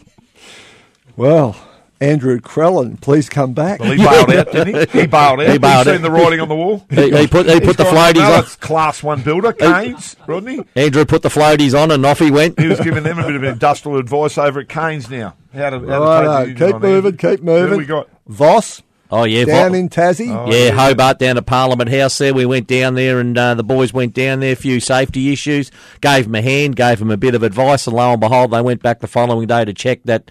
Well, 1.15 1.55
Andrew 2.01 2.39
Crellin, 2.39 2.99
please 3.01 3.27
come 3.27 3.53
back. 3.53 3.79
well, 3.81 3.91
he 3.91 3.97
bailed 3.97 4.31
out, 4.31 4.51
didn't 4.51 4.89
he? 4.89 4.99
He 5.01 5.07
bailed 5.07 5.41
out. 5.41 5.49
He 5.49 5.57
bailed 5.57 5.62
You've 5.62 5.63
out. 5.63 5.85
seen 5.88 6.01
the 6.01 6.12
writing 6.12 6.39
on 6.39 6.47
the 6.47 6.55
wall. 6.55 6.85
He, 6.89 7.12
he 7.12 7.27
put, 7.27 7.45
he 7.45 7.53
He's 7.53 7.62
put 7.62 7.77
the 7.77 7.83
gone, 7.83 8.13
floaties 8.13 8.38
on. 8.38 8.43
class 8.62 9.03
one 9.03 9.21
builder, 9.21 9.51
Keynes, 9.53 10.15
Rodney. 10.25 10.63
Andrew 10.75 11.03
put 11.05 11.23
the 11.23 11.29
floaties 11.29 11.77
on 11.77 11.91
and 11.91 12.05
off 12.05 12.19
he 12.19 12.31
went. 12.31 12.57
He 12.59 12.67
was 12.67 12.79
giving 12.79 13.03
them 13.03 13.19
a 13.19 13.25
bit 13.25 13.35
of 13.35 13.43
industrial 13.43 13.97
advice 13.97 14.38
over 14.38 14.62
at 14.62 14.69
Keynes 14.69 15.09
now. 15.09 15.35
How 15.53 15.71
to, 15.71 15.79
how 15.88 16.43
to 16.43 16.53
take 16.53 16.57
keep 16.57 16.81
moving, 16.81 17.15
there. 17.15 17.35
keep 17.35 17.43
moving. 17.43 17.71
Who 17.71 17.77
we 17.79 17.85
got? 17.85 18.07
Voss, 18.27 18.81
Oh 19.12 19.23
yeah, 19.23 19.43
down 19.45 19.71
Vo- 19.71 19.77
in 19.79 19.89
Tassie. 19.89 20.27
yeah, 20.51 20.69
Hobart 20.69 21.17
down 21.17 21.35
to 21.35 21.41
Parliament 21.41 21.89
House. 21.89 22.15
There, 22.19 22.31
we 22.31 22.45
went 22.45 22.67
down 22.67 22.93
there, 22.93 23.19
and 23.19 23.35
uh, 23.35 23.55
the 23.55 23.63
boys 23.63 23.91
went 23.91 24.13
down 24.13 24.39
there. 24.39 24.53
A 24.53 24.55
few 24.55 24.79
safety 24.79 25.33
issues. 25.33 25.71
Gave 25.99 26.25
them 26.25 26.35
a 26.35 26.43
hand, 26.43 26.75
gave 26.75 26.99
them 26.99 27.09
a 27.09 27.17
bit 27.17 27.33
of 27.33 27.41
advice, 27.41 27.88
and 27.88 27.95
lo 27.95 28.12
and 28.12 28.19
behold, 28.21 28.51
they 28.51 28.62
went 28.62 28.83
back 28.83 28.99
the 28.99 29.07
following 29.07 29.47
day 29.47 29.65
to 29.65 29.73
check 29.73 30.01
that 30.05 30.29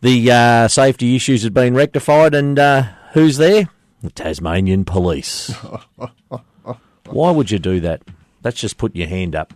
the 0.00 0.30
uh, 0.30 0.68
safety 0.68 1.16
issues 1.16 1.42
had 1.42 1.54
been 1.54 1.74
rectified. 1.74 2.34
And 2.34 2.58
uh, 2.58 2.84
who's 3.12 3.36
there? 3.36 3.68
The 4.02 4.10
Tasmanian 4.10 4.84
Police. 4.84 5.52
Why 7.10 7.30
would 7.30 7.50
you 7.50 7.58
do 7.58 7.80
that? 7.80 8.02
That's 8.42 8.58
just 8.60 8.78
put 8.78 8.96
your 8.96 9.08
hand 9.08 9.34
up. 9.36 9.52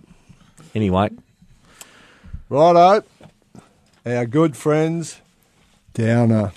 Anyway, 0.74 1.10
Righto, 2.48 3.04
our 4.04 4.26
good 4.26 4.56
friends, 4.56 5.20
Downer, 5.94 6.52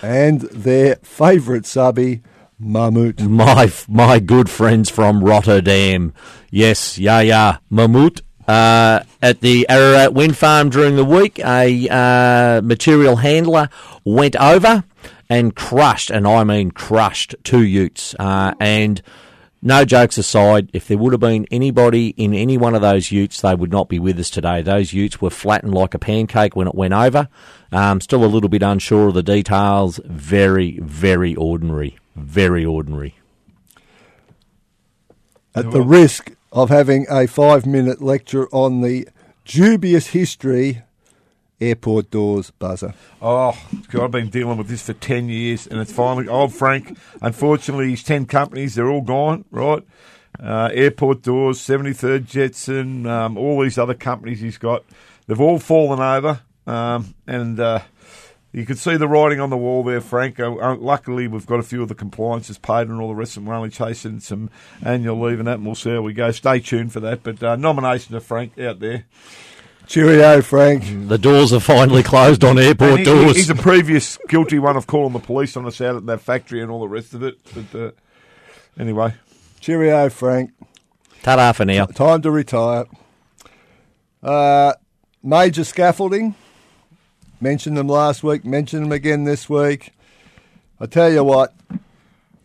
and 0.00 0.42
their 0.42 0.96
favourite 0.96 1.66
subby, 1.66 2.22
Mammoet. 2.60 3.20
my 3.20 3.70
my 3.88 4.20
good 4.20 4.48
friends 4.48 4.88
from 4.88 5.22
Rotterdam. 5.24 6.14
Yes, 6.50 6.98
yeah, 6.98 7.20
yeah, 7.20 7.58
Mammoet. 7.70 8.22
Uh, 8.46 9.04
at 9.20 9.40
the 9.40 9.66
Ararat 9.68 10.14
Wind 10.14 10.36
Farm 10.36 10.70
during 10.70 10.96
the 10.96 11.04
week, 11.04 11.38
a 11.38 11.88
uh, 11.88 12.60
material 12.62 13.16
handler 13.16 13.68
went 14.04 14.36
over 14.36 14.84
and 15.28 15.54
crushed, 15.54 16.10
and 16.10 16.26
I 16.26 16.44
mean 16.44 16.72
crushed, 16.72 17.34
two 17.44 17.62
utes. 17.62 18.14
Uh, 18.18 18.54
and 18.58 19.00
no 19.62 19.84
jokes 19.84 20.18
aside, 20.18 20.70
if 20.72 20.88
there 20.88 20.98
would 20.98 21.12
have 21.12 21.20
been 21.20 21.46
anybody 21.52 22.08
in 22.16 22.34
any 22.34 22.58
one 22.58 22.74
of 22.74 22.82
those 22.82 23.12
utes, 23.12 23.40
they 23.40 23.54
would 23.54 23.70
not 23.70 23.88
be 23.88 24.00
with 24.00 24.18
us 24.18 24.28
today. 24.28 24.60
Those 24.60 24.92
utes 24.92 25.20
were 25.20 25.30
flattened 25.30 25.72
like 25.72 25.94
a 25.94 26.00
pancake 26.00 26.56
when 26.56 26.66
it 26.66 26.74
went 26.74 26.94
over. 26.94 27.28
Um, 27.70 28.00
still 28.00 28.24
a 28.24 28.26
little 28.26 28.48
bit 28.48 28.62
unsure 28.62 29.08
of 29.08 29.14
the 29.14 29.22
details. 29.22 30.00
Very, 30.04 30.80
very 30.80 31.36
ordinary. 31.36 31.96
Very 32.16 32.64
ordinary. 32.64 33.14
At 35.54 35.70
the 35.70 35.82
risk 35.82 36.32
of 36.52 36.68
having 36.68 37.06
a 37.10 37.26
five 37.26 37.66
minute 37.66 38.00
lecture 38.02 38.46
on 38.52 38.82
the 38.82 39.08
dubious 39.44 40.08
history, 40.08 40.82
airport 41.60 42.10
doors 42.10 42.50
buzzer. 42.50 42.94
Oh, 43.20 43.58
God, 43.88 44.04
I've 44.04 44.10
been 44.10 44.28
dealing 44.28 44.58
with 44.58 44.68
this 44.68 44.82
for 44.82 44.92
10 44.92 45.28
years, 45.28 45.66
and 45.66 45.80
it's 45.80 45.92
finally, 45.92 46.28
old 46.28 46.52
Frank, 46.52 46.98
unfortunately, 47.20 47.90
his 47.90 48.02
10 48.02 48.26
companies, 48.26 48.74
they're 48.74 48.90
all 48.90 49.00
gone, 49.00 49.44
right? 49.50 49.82
Uh, 50.38 50.70
Airport 50.72 51.22
Doors, 51.22 51.58
73rd 51.58 52.26
Jetson, 52.26 53.06
um, 53.06 53.36
all 53.36 53.62
these 53.62 53.78
other 53.78 53.94
companies 53.94 54.40
he's 54.40 54.58
got, 54.58 54.84
they've 55.26 55.40
all 55.40 55.58
fallen 55.58 56.00
over, 56.00 56.40
um, 56.66 57.14
and 57.26 57.58
uh, 57.60 57.80
you 58.52 58.66
can 58.66 58.76
see 58.76 58.96
the 58.96 59.08
writing 59.08 59.40
on 59.40 59.50
the 59.50 59.56
wall 59.56 59.82
there, 59.82 60.00
Frank. 60.00 60.38
Uh, 60.38 60.54
uh, 60.56 60.76
luckily, 60.76 61.26
we've 61.26 61.46
got 61.46 61.58
a 61.58 61.62
few 61.62 61.82
of 61.82 61.88
the 61.88 61.94
compliances 61.94 62.58
paid 62.58 62.88
and 62.88 63.00
all 63.00 63.08
the 63.08 63.14
rest, 63.14 63.36
and 63.36 63.46
we're 63.46 63.54
only 63.54 63.70
chasing 63.70 64.20
some 64.20 64.50
annual 64.82 65.18
leave 65.20 65.38
and 65.38 65.48
that, 65.48 65.54
and 65.54 65.64
we'll 65.64 65.74
see 65.74 65.90
how 65.90 66.02
we 66.02 66.12
go. 66.12 66.30
Stay 66.30 66.60
tuned 66.60 66.92
for 66.92 67.00
that, 67.00 67.22
but 67.22 67.42
uh, 67.42 67.56
nomination 67.56 68.12
to 68.14 68.20
Frank 68.20 68.58
out 68.58 68.78
there. 68.80 69.06
Cheerio, 69.86 70.42
Frank. 70.42 70.84
The 71.08 71.18
doors 71.18 71.52
are 71.52 71.60
finally 71.60 72.02
closed 72.02 72.44
on 72.44 72.58
airport 72.58 73.00
he- 73.00 73.04
doors. 73.04 73.36
He's 73.36 73.50
a 73.50 73.54
previous 73.54 74.18
guilty 74.28 74.58
one 74.58 74.76
of 74.76 74.86
calling 74.86 75.12
the 75.12 75.18
police 75.18 75.56
on 75.56 75.66
us 75.66 75.80
out 75.80 75.96
at 75.96 76.06
that 76.06 76.20
factory 76.20 76.62
and 76.62 76.70
all 76.70 76.80
the 76.80 76.88
rest 76.88 77.14
of 77.14 77.22
it. 77.22 77.38
But 77.54 77.78
uh, 77.78 77.90
anyway, 78.78 79.14
Cheerio, 79.60 80.08
Frank. 80.08 80.52
Ta-da 81.22 81.52
for 81.52 81.64
now. 81.64 81.86
Time 81.86 82.22
to 82.22 82.30
retire. 82.30 82.84
Uh, 84.22 84.74
major 85.22 85.64
scaffolding. 85.64 86.34
Mentioned 87.42 87.76
them 87.76 87.88
last 87.88 88.22
week, 88.22 88.44
mentioned 88.44 88.84
them 88.84 88.92
again 88.92 89.24
this 89.24 89.50
week. 89.50 89.92
I 90.78 90.86
tell 90.86 91.12
you 91.12 91.24
what, 91.24 91.52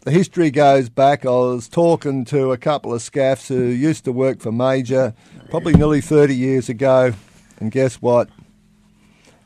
the 0.02 0.10
history 0.10 0.50
goes 0.50 0.90
back. 0.90 1.24
I 1.24 1.30
was 1.30 1.68
talking 1.68 2.26
to 2.26 2.52
a 2.52 2.58
couple 2.58 2.96
of 2.96 3.04
scaffs 3.04 3.48
who 3.48 3.62
used 3.66 4.06
to 4.06 4.12
work 4.12 4.40
for 4.40 4.52
Major 4.52 5.14
probably 5.52 5.76
nearly 5.76 6.02
30 6.02 6.36
years 6.36 6.68
ago, 6.68 7.14
and 7.60 7.72
guess 7.72 8.02
what? 8.02 8.28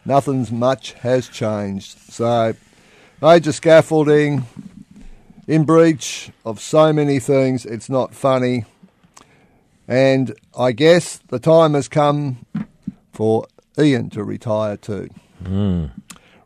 Nothing's 0.05 0.53
much 0.53 0.93
has 0.93 1.27
changed. 1.27 1.99
So, 1.99 2.53
major 3.21 3.51
scaffolding, 3.51 4.45
in 5.47 5.65
breach 5.65 6.31
of 6.45 6.61
so 6.61 6.93
many 6.93 7.19
things, 7.19 7.65
it's 7.65 7.89
not 7.89 8.15
funny. 8.15 8.63
And 9.85 10.33
I 10.57 10.71
guess 10.71 11.17
the 11.27 11.39
time 11.39 11.73
has 11.73 11.89
come 11.89 12.45
for 13.11 13.47
Ian 13.77 14.09
to 14.11 14.23
retire 14.23 14.77
too. 14.77 15.09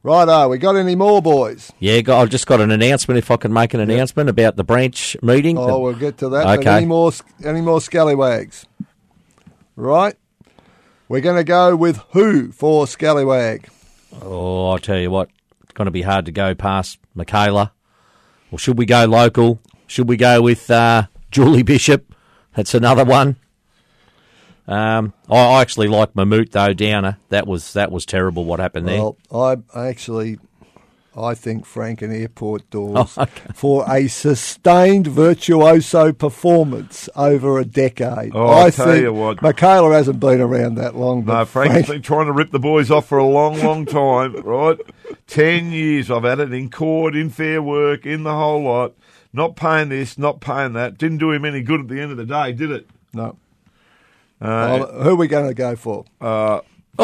Righto, 0.03 0.49
we 0.49 0.57
got 0.59 0.75
any 0.75 0.95
more, 0.95 1.21
boys? 1.21 1.71
Yeah, 1.79 2.01
I've 2.07 2.29
just 2.29 2.45
got 2.47 2.61
an 2.61 2.71
announcement. 2.71 3.17
If 3.17 3.31
I 3.31 3.37
can 3.37 3.51
make 3.51 3.73
an 3.73 3.79
announcement 3.79 4.29
about 4.29 4.55
the 4.55 4.63
branch 4.63 5.17
meeting. 5.21 5.57
Oh, 5.57 5.79
we'll 5.79 5.93
get 5.95 6.17
to 6.19 6.29
that. 6.29 6.43
But 6.43 6.59
Okay. 6.59 6.77
any 6.77 6.85
more, 6.85 7.11
any 7.43 7.61
more 7.61 7.81
scallywags? 7.81 8.65
Right. 9.75 10.15
We're 11.09 11.21
going 11.21 11.37
to 11.37 11.43
go 11.43 11.75
with 11.75 11.97
who 12.11 12.51
for 12.51 12.87
scallywag? 12.87 13.69
Oh, 14.21 14.71
I'll 14.71 14.79
tell 14.79 14.97
you 14.97 15.11
what, 15.11 15.29
it's 15.63 15.73
going 15.73 15.85
to 15.85 15.91
be 15.91 16.01
hard 16.03 16.25
to 16.25 16.31
go 16.31 16.55
past 16.55 16.99
Michaela. 17.13 17.73
Or 18.51 18.57
should 18.57 18.77
we 18.77 18.85
go 18.85 19.05
local? 19.05 19.59
Should 19.87 20.07
we 20.07 20.17
go 20.17 20.41
with 20.41 20.69
uh, 20.71 21.07
Julie 21.31 21.63
Bishop? 21.63 22.13
That's 22.55 22.73
another 22.73 23.03
one. 23.05 23.35
Um, 24.67 25.13
I, 25.29 25.35
I 25.37 25.61
actually 25.61 25.87
like 25.87 26.13
Mammoet 26.15 26.51
though, 26.51 26.73
Downer. 26.73 27.17
That 27.29 27.47
was 27.47 27.73
that 27.73 27.91
was 27.91 28.05
terrible. 28.05 28.45
What 28.45 28.59
happened 28.59 28.87
there? 28.87 28.97
Well, 28.99 29.17
I 29.33 29.57
I 29.79 29.87
actually, 29.87 30.39
I 31.15 31.35
think 31.35 31.65
Franken 31.65 32.11
Airport 32.11 32.67
Doors 32.71 33.13
Oh, 33.17 33.23
okay. 33.23 33.51
for 33.53 33.85
a 33.87 34.07
sustained 34.07 35.05
virtuoso 35.07 36.11
performance 36.13 37.07
over 37.15 37.59
a 37.59 37.65
decade. 37.65 38.31
Oh, 38.33 38.47
I 38.47 38.65
I'll 38.65 38.71
tell 38.71 38.95
you 38.97 39.13
what. 39.13 39.41
Michaela 39.41 39.93
hasn't 39.93 40.19
been 40.19 40.41
around 40.41 40.75
that 40.75 40.95
long. 40.95 41.21
But 41.21 41.37
No, 41.39 41.45
Frank's 41.45 41.89
been 41.89 42.01
trying 42.01 42.25
to 42.25 42.33
rip 42.33 42.49
the 42.51 42.59
boys 42.59 42.89
off 42.89 43.05
for 43.07 43.19
a 43.19 43.25
long, 43.25 43.59
long 43.59 43.85
time, 43.85 44.33
right? 44.43 44.79
Ten 45.27 45.71
years 45.71 46.09
I've 46.09 46.23
had 46.23 46.39
it 46.39 46.51
in 46.53 46.71
court, 46.71 47.15
in 47.15 47.29
fair 47.29 47.61
work, 47.61 48.05
in 48.07 48.23
the 48.23 48.33
whole 48.33 48.63
lot. 48.63 48.93
Not 49.31 49.55
paying 49.55 49.89
this, 49.89 50.17
not 50.17 50.39
paying 50.39 50.73
that. 50.73 50.97
Didn't 50.97 51.17
do 51.19 51.31
him 51.31 51.45
any 51.45 51.61
good 51.61 51.81
at 51.81 51.87
the 51.89 51.99
end 52.01 52.11
of 52.11 52.17
the 52.17 52.25
day, 52.25 52.51
did 52.51 52.71
it? 52.71 52.87
no. 53.13 53.37
Uh, 54.41 54.45
Well, 54.79 55.03
who 55.03 55.09
are 55.11 55.15
we 55.15 55.27
going 55.27 55.47
to 55.47 55.53
go 55.53 55.75
for? 55.75 56.05
All 56.21 56.61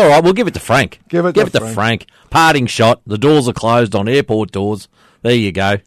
right, 0.08 0.24
we'll 0.24 0.34
give 0.34 0.48
it 0.48 0.54
to 0.54 0.60
Frank. 0.60 1.00
Give 1.10 1.26
it 1.26 1.36
give 1.36 1.52
to 1.52 1.58
it 1.58 1.60
to 1.60 1.74
Frank. 1.74 2.08
Parting 2.30 2.66
shot. 2.66 3.02
The 3.06 3.18
doors 3.18 3.48
are 3.50 3.54
closed 3.54 3.94
on 3.94 4.08
airport 4.08 4.52
doors. 4.52 4.88
There 5.22 5.36
you 5.36 5.52
go. 5.52 5.78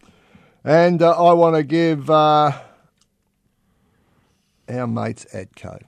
And 0.62 1.00
uh, 1.02 1.10
I 1.12 1.32
want 1.32 1.56
to 1.56 1.62
give 1.62 2.10
uh, 2.10 2.52
our 4.68 4.86
mates 4.86 5.26
Adco 5.32 5.80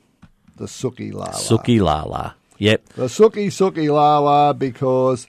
the 0.56 0.64
Suki 0.64 1.12
Lala. 1.12 1.32
Suki 1.32 1.80
Lala. 1.80 2.34
Yep. 2.58 2.88
The 2.94 3.06
Suki 3.06 3.46
Suki 3.48 3.92
Lala 3.92 4.54
because 4.54 5.26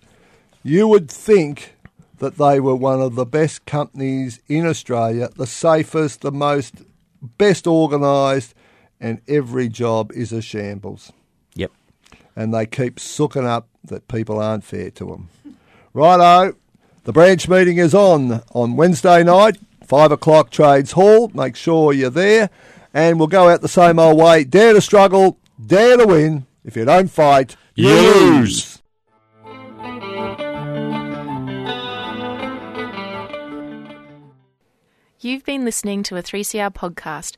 you 0.64 0.88
would 0.88 1.12
think 1.12 1.74
that 2.20 2.38
they 2.38 2.60
were 2.60 2.76
one 2.76 3.02
of 3.02 3.16
the 3.16 3.26
best 3.26 3.66
companies 3.66 4.40
in 4.48 4.66
Australia, 4.66 5.30
the 5.36 5.46
safest, 5.46 6.22
the 6.22 6.32
most 6.32 6.76
best 7.38 7.68
organised, 7.68 8.56
and 9.00 9.22
every 9.28 9.70
job 9.70 10.12
is 10.14 10.32
a 10.32 10.42
shambles. 10.42 11.12
Yep. 11.56 11.72
And 12.36 12.54
they 12.54 12.66
keep 12.66 13.00
sooking 13.00 13.46
up 13.46 13.68
that 13.84 14.08
people 14.08 14.40
aren't 14.40 14.64
fair 14.64 14.92
to 14.92 15.06
them. 15.06 15.30
Righto, 15.94 16.56
the 17.04 17.14
branch 17.14 17.48
meeting 17.48 17.78
is 17.78 17.94
on 17.94 18.44
on 18.52 18.76
Wednesday 18.76 19.24
night, 19.24 19.58
5 19.84 20.12
o'clock 20.12 20.50
Trades 20.50 20.92
Hall. 20.92 21.32
Make 21.34 21.56
sure 21.56 21.94
you're 21.94 22.10
there. 22.10 22.50
And 22.94 23.20
we'll 23.20 23.28
go 23.28 23.50
out 23.50 23.62
the 23.62 23.68
same 23.68 24.00
old 24.00 24.20
way. 24.20 24.44
Dare 24.44 24.74
to 24.74 24.82
struggle, 24.82 25.38
dare 25.64 25.98
to 25.98 26.06
win. 26.06 26.46
If 26.64 26.76
you 26.76 26.86
don't 26.86 27.10
fight, 27.10 27.56
You 27.76 27.88
lose. 27.88 28.82
You've 35.20 35.44
been 35.46 35.66
listening 35.66 36.04
to 36.04 36.16
a 36.16 36.22
3CR 36.22 36.74
podcast 36.74 37.38